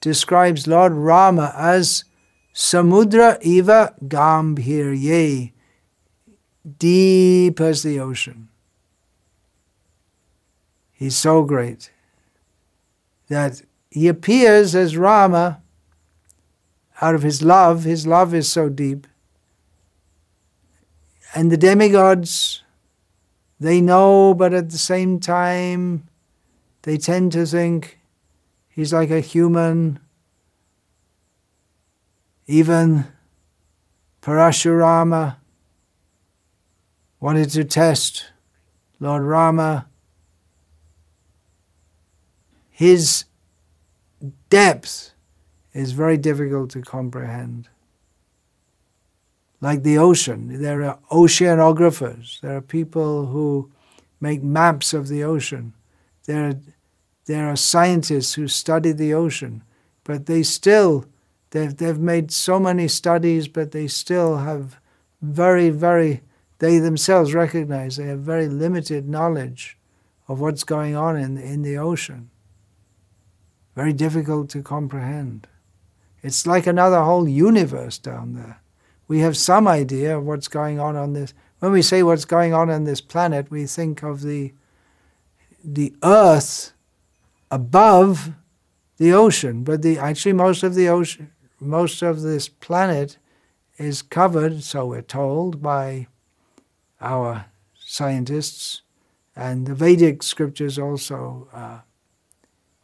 describes 0.00 0.66
Lord 0.66 0.92
Rama 0.92 1.52
as 1.56 2.04
Samudra 2.58 3.38
Iva 3.40 3.94
Gambhirye, 4.04 5.52
deep 6.78 7.60
as 7.60 7.82
the 7.82 8.00
ocean. 8.00 8.48
He's 10.92 11.16
so 11.16 11.42
great 11.44 11.92
that 13.28 13.62
he 13.90 14.08
appears 14.08 14.74
as 14.74 14.96
Rama 14.96 15.62
out 17.00 17.14
of 17.14 17.22
his 17.22 17.42
love. 17.42 17.84
His 17.84 18.06
love 18.06 18.34
is 18.34 18.50
so 18.50 18.68
deep 18.68 19.06
and 21.34 21.52
the 21.52 21.56
demigods, 21.56 22.62
they 23.60 23.80
know, 23.80 24.34
but 24.34 24.54
at 24.54 24.70
the 24.70 24.78
same 24.78 25.20
time, 25.20 26.08
they 26.82 26.96
tend 26.96 27.32
to 27.32 27.44
think 27.44 27.98
he's 28.68 28.92
like 28.92 29.10
a 29.10 29.20
human. 29.20 30.00
Even 32.48 33.04
Parashurama 34.22 35.36
wanted 37.20 37.50
to 37.50 37.64
test 37.64 38.32
Lord 38.98 39.22
Rama. 39.22 39.86
His 42.70 43.26
depth 44.50 45.12
is 45.72 45.92
very 45.92 46.16
difficult 46.16 46.70
to 46.70 46.82
comprehend 46.82 47.68
like 49.60 49.82
the 49.82 49.98
ocean. 49.98 50.62
There 50.62 50.82
are 50.84 50.98
oceanographers. 51.10 52.40
There 52.40 52.56
are 52.56 52.62
people 52.62 53.26
who 53.26 53.70
make 54.20 54.42
maps 54.42 54.94
of 54.94 55.08
the 55.08 55.24
ocean. 55.24 55.74
There 56.24 56.48
are, 56.48 56.54
there 57.26 57.48
are 57.48 57.56
scientists 57.56 58.34
who 58.34 58.48
study 58.48 58.92
the 58.92 59.14
ocean, 59.14 59.62
but 60.04 60.26
they 60.26 60.42
still, 60.42 61.06
they've, 61.50 61.76
they've 61.76 61.98
made 61.98 62.30
so 62.30 62.58
many 62.58 62.88
studies, 62.88 63.48
but 63.48 63.72
they 63.72 63.86
still 63.86 64.38
have 64.38 64.78
very, 65.20 65.70
very, 65.70 66.22
they 66.58 66.78
themselves 66.78 67.34
recognize 67.34 67.96
they 67.96 68.06
have 68.06 68.20
very 68.20 68.48
limited 68.48 69.08
knowledge 69.08 69.76
of 70.26 70.40
what's 70.40 70.64
going 70.64 70.94
on 70.94 71.16
in, 71.16 71.38
in 71.38 71.62
the 71.62 71.76
ocean. 71.76 72.30
Very 73.74 73.92
difficult 73.92 74.50
to 74.50 74.62
comprehend. 74.62 75.46
It's 76.22 76.46
like 76.46 76.66
another 76.66 77.02
whole 77.02 77.28
universe 77.28 77.98
down 77.98 78.34
there 78.34 78.60
we 79.08 79.20
have 79.20 79.36
some 79.36 79.66
idea 79.66 80.16
of 80.16 80.24
what's 80.24 80.48
going 80.48 80.78
on 80.78 80.94
on 80.94 81.14
this. 81.14 81.32
When 81.58 81.72
we 81.72 81.82
say 81.82 82.02
what's 82.02 82.26
going 82.26 82.52
on 82.54 82.70
on 82.70 82.84
this 82.84 83.00
planet, 83.00 83.50
we 83.50 83.66
think 83.66 84.02
of 84.02 84.20
the 84.20 84.52
the 85.64 85.92
Earth 86.04 86.72
above 87.50 88.30
the 88.98 89.12
ocean, 89.12 89.64
but 89.64 89.82
the 89.82 89.98
actually 89.98 90.34
most 90.34 90.62
of 90.62 90.74
the 90.74 90.88
ocean, 90.88 91.32
most 91.60 92.02
of 92.02 92.22
this 92.22 92.48
planet 92.48 93.18
is 93.76 94.02
covered, 94.02 94.62
so 94.62 94.86
we're 94.86 95.02
told 95.02 95.62
by 95.62 96.06
our 97.00 97.46
scientists, 97.78 98.82
and 99.36 99.66
the 99.66 99.74
Vedic 99.74 100.22
scriptures 100.22 100.78
also 100.78 101.48
uh, 101.52 101.78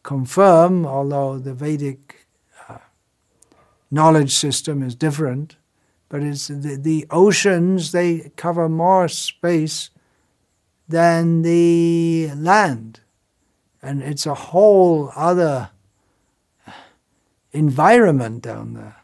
confirm, 0.03 0.87
although 0.87 1.39
the 1.39 1.55
Vedic 1.55 2.27
uh, 2.69 2.79
knowledge 3.91 4.33
system 4.33 4.83
is 4.83 4.95
different 4.95 5.57
but 6.15 6.23
it's 6.23 6.47
the, 6.47 6.79
the 6.81 7.07
oceans, 7.11 7.91
they 7.91 8.31
cover 8.37 8.69
more 8.69 9.09
space 9.09 9.91
than 10.87 11.43
the 11.43 12.31
land. 12.37 13.01
And 13.83 14.01
it's 14.01 14.25
a 14.25 14.35
whole 14.35 15.11
other 15.17 15.71
environment 17.55 18.43
down 18.43 18.75
there. 18.75 18.97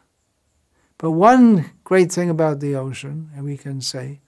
But 0.97 1.11
one 1.11 1.71
great 1.83 2.11
thing 2.11 2.29
about 2.29 2.59
the 2.59 2.75
ocean, 2.75 3.31
and 3.35 3.43
we 3.43 3.57
can 3.57 3.81
say, 3.81 4.19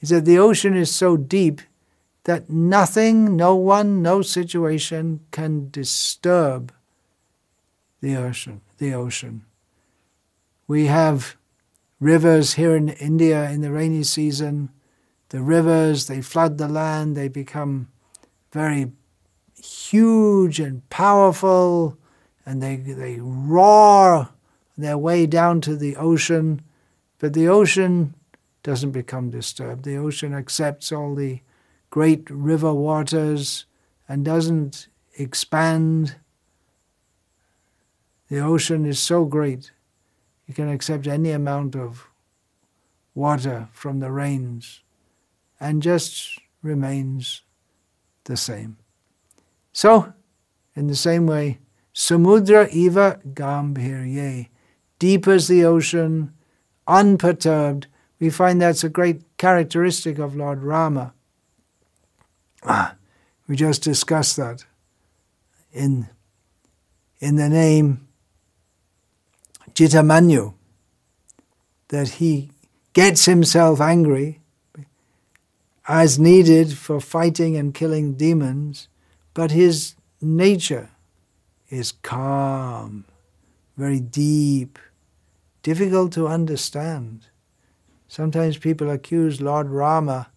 is 0.00 0.08
that 0.08 0.24
the 0.24 0.38
ocean 0.38 0.76
is 0.76 0.92
so 0.92 1.16
deep 1.16 1.60
that 2.24 2.50
nothing, 2.50 3.36
no 3.36 3.54
one, 3.54 4.02
no 4.02 4.22
situation 4.22 5.20
can 5.30 5.70
disturb 5.70 6.72
the 8.00 8.16
ocean. 8.16 8.60
The 8.78 8.92
ocean. 8.94 9.44
We 10.66 10.86
have 10.86 11.36
rivers 12.00 12.54
here 12.54 12.74
in 12.74 12.88
India 12.88 13.50
in 13.50 13.60
the 13.60 13.70
rainy 13.70 14.02
season. 14.02 14.70
The 15.28 15.42
rivers, 15.42 16.06
they 16.06 16.22
flood 16.22 16.58
the 16.58 16.68
land, 16.68 17.16
they 17.16 17.28
become 17.28 17.88
very 18.52 18.92
huge 19.62 20.60
and 20.60 20.88
powerful, 20.90 21.98
and 22.46 22.62
they, 22.62 22.76
they 22.76 23.18
roar 23.20 24.30
their 24.76 24.98
way 24.98 25.26
down 25.26 25.60
to 25.62 25.76
the 25.76 25.96
ocean. 25.96 26.62
But 27.18 27.32
the 27.32 27.48
ocean 27.48 28.14
doesn't 28.62 28.92
become 28.92 29.30
disturbed. 29.30 29.84
The 29.84 29.96
ocean 29.96 30.34
accepts 30.34 30.92
all 30.92 31.14
the 31.14 31.40
great 31.90 32.28
river 32.28 32.74
waters 32.74 33.66
and 34.08 34.24
doesn't 34.24 34.88
expand. 35.16 36.16
The 38.28 38.40
ocean 38.40 38.84
is 38.84 38.98
so 38.98 39.24
great 39.24 39.70
you 40.46 40.54
can 40.54 40.68
accept 40.68 41.06
any 41.06 41.30
amount 41.30 41.74
of 41.74 42.08
water 43.14 43.68
from 43.72 44.00
the 44.00 44.10
rains 44.10 44.82
and 45.60 45.82
just 45.82 46.38
remains 46.62 47.42
the 48.24 48.36
same. 48.36 48.76
So, 49.72 50.12
in 50.74 50.88
the 50.88 50.96
same 50.96 51.26
way, 51.26 51.58
Samudra 51.94 52.68
Iva 52.72 53.20
Gambhirye, 53.34 54.48
deep 54.98 55.28
as 55.28 55.46
the 55.46 55.64
ocean, 55.64 56.34
unperturbed. 56.88 57.86
We 58.18 58.30
find 58.30 58.60
that's 58.60 58.82
a 58.82 58.88
great 58.88 59.22
characteristic 59.36 60.18
of 60.18 60.34
Lord 60.34 60.62
Rama. 60.62 61.14
Ah, 62.64 62.96
we 63.46 63.54
just 63.54 63.82
discussed 63.82 64.36
that 64.36 64.64
in, 65.72 66.08
in 67.20 67.36
the 67.36 67.48
name 67.48 68.08
Jitamanyu, 69.74 70.54
that 71.88 72.08
he 72.08 72.50
gets 72.92 73.26
himself 73.26 73.80
angry 73.80 74.40
as 75.86 76.18
needed 76.18 76.72
for 76.76 77.00
fighting 77.00 77.56
and 77.56 77.74
killing 77.74 78.14
demons, 78.14 78.88
but 79.34 79.50
his 79.50 79.94
nature 80.20 80.90
is 81.74 81.92
calm, 81.92 83.04
very 83.76 84.00
deep, 84.00 84.78
difficult 85.62 86.12
to 86.12 86.28
understand. 86.28 87.26
Sometimes 88.06 88.58
people 88.58 88.90
accuse 88.90 89.40
Lord 89.40 89.68
Rama 89.68 90.28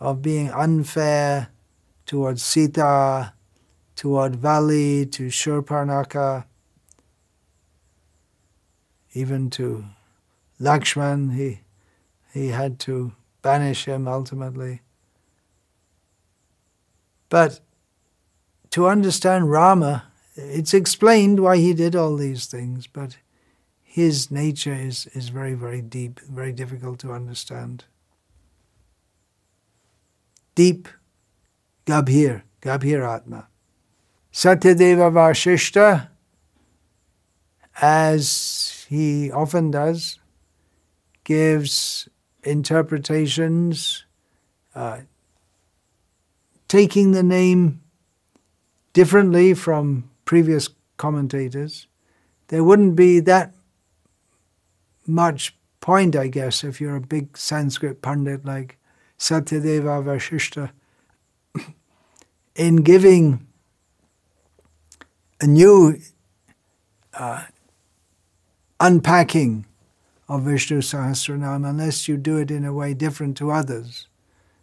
of 0.00 0.22
being 0.22 0.50
unfair 0.50 1.48
towards 2.06 2.42
Sita, 2.42 3.34
toward 3.94 4.36
Vali, 4.36 5.06
to 5.06 5.28
Shurparnaka, 5.28 6.44
even 9.12 9.50
to 9.50 9.84
Lakshman. 10.58 11.34
He, 11.36 11.60
he 12.32 12.48
had 12.48 12.78
to 12.80 13.12
banish 13.42 13.84
him 13.84 14.08
ultimately. 14.08 14.80
But 17.28 17.60
to 18.70 18.88
understand 18.88 19.50
Rama, 19.50 20.11
it's 20.50 20.74
explained 20.74 21.40
why 21.40 21.56
he 21.56 21.74
did 21.74 21.94
all 21.94 22.16
these 22.16 22.46
things, 22.46 22.86
but 22.86 23.16
his 23.82 24.30
nature 24.30 24.72
is, 24.72 25.06
is 25.08 25.28
very, 25.28 25.54
very 25.54 25.82
deep, 25.82 26.20
very 26.20 26.52
difficult 26.52 26.98
to 27.00 27.12
understand. 27.12 27.84
Deep, 30.54 30.88
Gabhir, 31.86 32.42
Gabhir 32.60 33.06
Atma. 33.06 33.48
Satyadeva 34.32 35.12
Vashishta, 35.12 36.08
as 37.80 38.86
he 38.88 39.30
often 39.30 39.70
does, 39.70 40.18
gives 41.24 42.08
interpretations, 42.42 44.04
uh, 44.74 45.00
taking 46.66 47.12
the 47.12 47.22
name 47.22 47.82
differently 48.92 49.52
from 49.52 50.08
previous 50.24 50.68
commentators. 50.96 51.86
There 52.48 52.64
wouldn't 52.64 52.96
be 52.96 53.20
that 53.20 53.54
much 55.06 55.56
point, 55.80 56.14
I 56.16 56.28
guess, 56.28 56.64
if 56.64 56.80
you're 56.80 56.96
a 56.96 57.00
big 57.00 57.36
Sanskrit 57.36 58.02
pundit 58.02 58.44
like 58.44 58.78
Satyadeva 59.18 60.02
Vashishta, 60.04 60.70
in 62.54 62.76
giving 62.76 63.46
a 65.40 65.46
new 65.46 65.98
uh, 67.14 67.44
unpacking 68.78 69.66
of 70.28 70.42
Vishnu 70.42 70.80
Sahasranam 70.80 71.68
unless 71.68 72.08
you 72.08 72.16
do 72.16 72.36
it 72.36 72.50
in 72.50 72.64
a 72.64 72.72
way 72.72 72.94
different 72.94 73.36
to 73.38 73.50
others. 73.50 74.06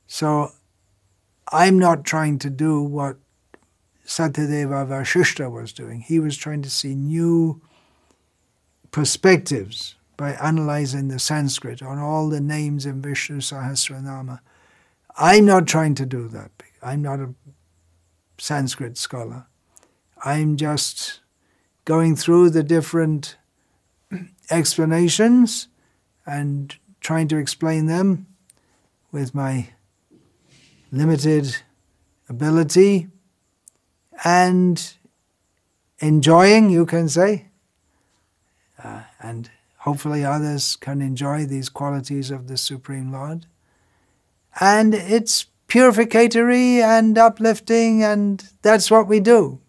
So 0.08 0.52
I'm 1.52 1.78
not 1.78 2.06
trying 2.06 2.40
to 2.40 2.50
do 2.50 2.82
what 2.82 3.18
Satyadeva 4.10 4.88
Vashishta 4.88 5.52
was 5.52 5.72
doing. 5.72 6.02
He 6.02 6.20
was 6.20 6.36
trying 6.36 6.64
to 6.64 6.70
see 6.70 6.96
new 6.96 7.62
perspectives 8.90 9.98
by 10.18 10.32
analyzing 10.32 11.10
the 11.10 11.20
Sanskrit 11.20 11.84
on 11.84 12.00
all 12.00 12.28
the 12.28 12.42
names 12.42 12.88
in 12.88 13.04
Vishnu 13.04 13.38
Sahasranama. 13.38 14.40
I'm 15.16 15.46
not 15.46 15.68
trying 15.68 15.94
to 15.94 16.08
do 16.08 16.28
that. 16.30 16.50
I'm 16.82 17.04
not 17.04 17.20
a 17.20 17.36
Sanskrit 18.40 18.98
scholar. 18.98 19.46
I'm 20.26 20.58
just 20.58 21.20
going 21.86 22.16
through 22.16 22.50
the 22.50 22.64
different 22.64 23.38
explanations 24.50 25.68
and 26.26 26.76
trying 27.00 27.28
to 27.28 27.38
explain 27.38 27.86
them 27.86 28.26
with 29.12 29.36
my 29.36 29.70
limited 30.92 31.58
ability 32.28 33.08
and 34.24 34.94
enjoying, 36.00 36.70
you 36.70 36.86
can 36.86 37.10
say, 37.10 37.48
uh, 38.84 39.04
and 39.22 39.50
hopefully 39.80 40.24
others 40.24 40.76
can 40.76 41.02
enjoy 41.02 41.46
these 41.46 41.70
qualities 41.70 42.32
of 42.32 42.48
the 42.48 42.58
Supreme 42.58 43.12
Lord. 43.12 43.46
And 44.60 44.94
it's 44.94 45.48
purificatory 45.68 46.82
and 46.82 47.18
uplifting, 47.18 48.04
and 48.04 48.44
that's 48.62 48.90
what 48.90 49.08
we 49.08 49.20
do. 49.20 49.60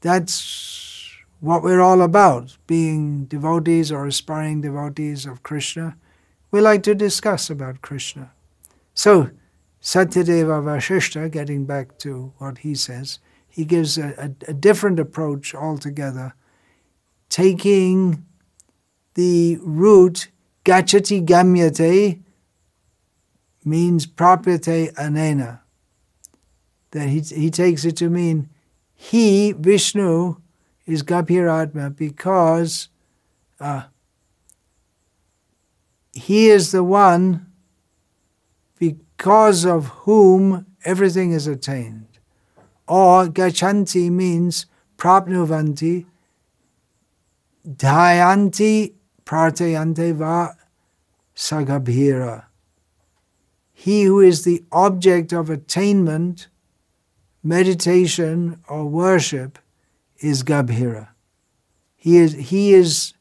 That's 0.00 1.10
what 1.40 1.62
we're 1.62 1.80
all 1.80 2.02
about, 2.02 2.56
being 2.66 3.24
devotees 3.24 3.90
or 3.90 4.06
aspiring 4.06 4.60
devotees 4.60 5.26
of 5.26 5.42
Krishna. 5.42 5.96
We 6.50 6.60
like 6.60 6.82
to 6.84 6.94
discuss 6.94 7.50
about 7.50 7.82
Krishna. 7.82 8.32
So, 8.94 9.30
Satyadeva 9.82 10.62
Vashishta, 10.62 11.28
getting 11.30 11.66
back 11.66 11.98
to 11.98 12.32
what 12.38 12.58
he 12.58 12.74
says, 12.74 13.18
he 13.48 13.64
gives 13.64 13.98
a, 13.98 14.14
a, 14.16 14.50
a 14.50 14.54
different 14.54 15.00
approach 15.00 15.54
altogether, 15.54 16.34
taking 17.28 18.24
the 19.14 19.58
root 19.60 20.28
gachati 20.64 21.26
gamyate 21.26 22.22
means 23.64 24.06
pratyate 24.06 24.94
anena. 24.94 25.60
That 26.92 27.08
he, 27.08 27.20
he 27.20 27.50
takes 27.50 27.84
it 27.84 27.96
to 27.96 28.08
mean 28.08 28.48
he, 28.94 29.52
Vishnu, 29.52 30.36
is 30.86 31.02
Gabhiratma 31.02 31.96
because 31.96 32.88
uh, 33.58 33.84
he 36.12 36.48
is 36.48 36.70
the 36.70 36.84
one 36.84 37.51
because 39.16 39.64
of 39.64 39.86
whom 40.04 40.66
everything 40.84 41.32
is 41.32 41.46
attained. 41.46 42.06
Or 42.88 43.26
gachanti 43.26 44.10
means 44.10 44.66
prapnuvanti, 44.98 46.06
dhyanti 47.66 48.94
prartayante 49.24 50.12
va 50.14 50.56
sagabhira. 51.36 52.46
He 53.72 54.04
who 54.04 54.20
is 54.20 54.44
the 54.44 54.64
object 54.70 55.32
of 55.32 55.50
attainment, 55.50 56.48
meditation, 57.42 58.60
or 58.68 58.86
worship 58.86 59.58
is 60.18 60.42
Gabhira. 60.42 61.08
He 61.96 62.16
is, 62.16 62.32
he 62.34 62.74
is 62.74 63.14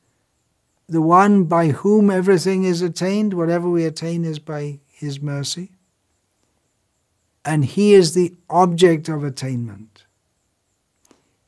the 0.87 1.01
one 1.01 1.45
by 1.45 1.69
whom 1.69 2.11
everything 2.11 2.63
is 2.63 2.81
attained. 2.81 3.33
Whatever 3.33 3.69
we 3.69 3.85
attain 3.85 4.25
is 4.25 4.39
by 4.39 4.79
his 4.87 5.21
mercy 5.21 5.71
and 7.43 7.65
he 7.65 7.93
is 7.93 8.13
the 8.13 8.35
object 8.49 9.09
of 9.09 9.23
attainment. 9.23 10.05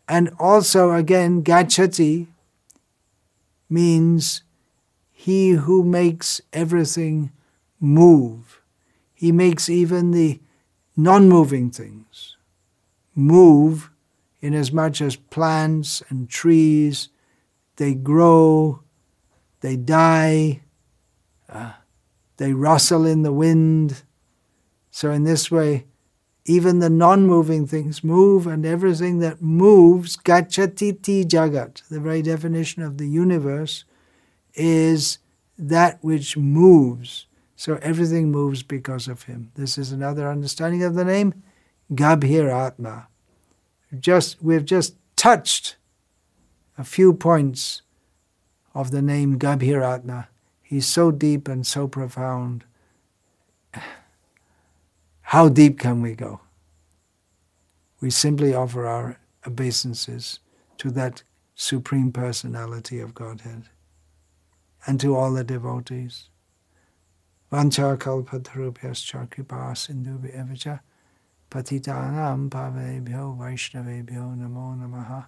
And 0.07 0.31
also, 0.39 0.91
again, 0.91 1.43
gachati 1.43 2.27
means 3.69 4.43
he 5.11 5.51
who 5.51 5.83
makes 5.83 6.41
everything 6.51 7.31
move. 7.79 8.61
He 9.13 9.31
makes 9.31 9.69
even 9.69 10.11
the 10.11 10.39
non 10.97 11.29
moving 11.29 11.71
things 11.71 12.35
move 13.15 13.89
inasmuch 14.41 15.01
as 15.01 15.15
plants 15.15 16.03
and 16.09 16.29
trees, 16.29 17.09
they 17.77 17.93
grow, 17.93 18.81
they 19.61 19.77
die, 19.77 20.61
uh, 21.47 21.71
they 22.37 22.51
rustle 22.51 23.05
in 23.05 23.21
the 23.21 23.31
wind, 23.31 24.03
so, 24.95 25.09
in 25.09 25.23
this 25.23 25.49
way, 25.49 25.87
even 26.45 26.77
the 26.77 26.89
non 26.89 27.25
moving 27.25 27.65
things 27.65 28.03
move, 28.03 28.45
and 28.45 28.63
everything 28.63 29.17
that 29.19 29.41
moves, 29.41 30.15
gachatiti 30.15 31.25
jagat, 31.25 31.81
the 31.89 31.99
very 31.99 32.21
definition 32.21 32.83
of 32.83 32.99
the 32.99 33.07
universe, 33.07 33.85
is 34.53 35.17
that 35.57 35.97
which 36.03 36.37
moves. 36.37 37.25
So, 37.55 37.79
everything 37.81 38.29
moves 38.29 38.61
because 38.61 39.07
of 39.07 39.23
him. 39.23 39.51
This 39.55 39.79
is 39.79 39.91
another 39.91 40.29
understanding 40.29 40.83
of 40.83 40.93
the 40.93 41.05
name 41.05 41.41
Gabhir 41.91 42.53
Atma. 42.53 43.07
Just, 43.99 44.43
we've 44.43 44.63
just 44.63 44.95
touched 45.15 45.75
a 46.77 46.83
few 46.83 47.15
points 47.15 47.81
of 48.75 48.91
the 48.91 49.01
name 49.01 49.39
Gabhir 49.39 49.81
Atma. 49.81 50.27
He's 50.61 50.85
so 50.85 51.09
deep 51.09 51.47
and 51.47 51.65
so 51.65 51.87
profound. 51.87 52.63
How 55.33 55.49
deep 55.49 55.79
can 55.79 56.03
we 56.03 56.13
go? 56.13 56.41
We 57.99 58.11
simply 58.11 58.53
offer 58.53 58.85
our 58.85 59.17
obeisances 59.47 60.39
to 60.77 60.91
that 60.91 61.23
Supreme 61.55 62.11
Personality 62.11 62.99
of 62.99 63.15
Godhead 63.15 63.63
and 64.85 64.99
to 64.99 65.15
all 65.15 65.33
the 65.33 65.43
devotees. 65.43 66.29
Pavebhyo 72.51 73.35
vaishnavebhyo 73.35 74.37
namo 74.37 74.75
namaha 74.77 75.25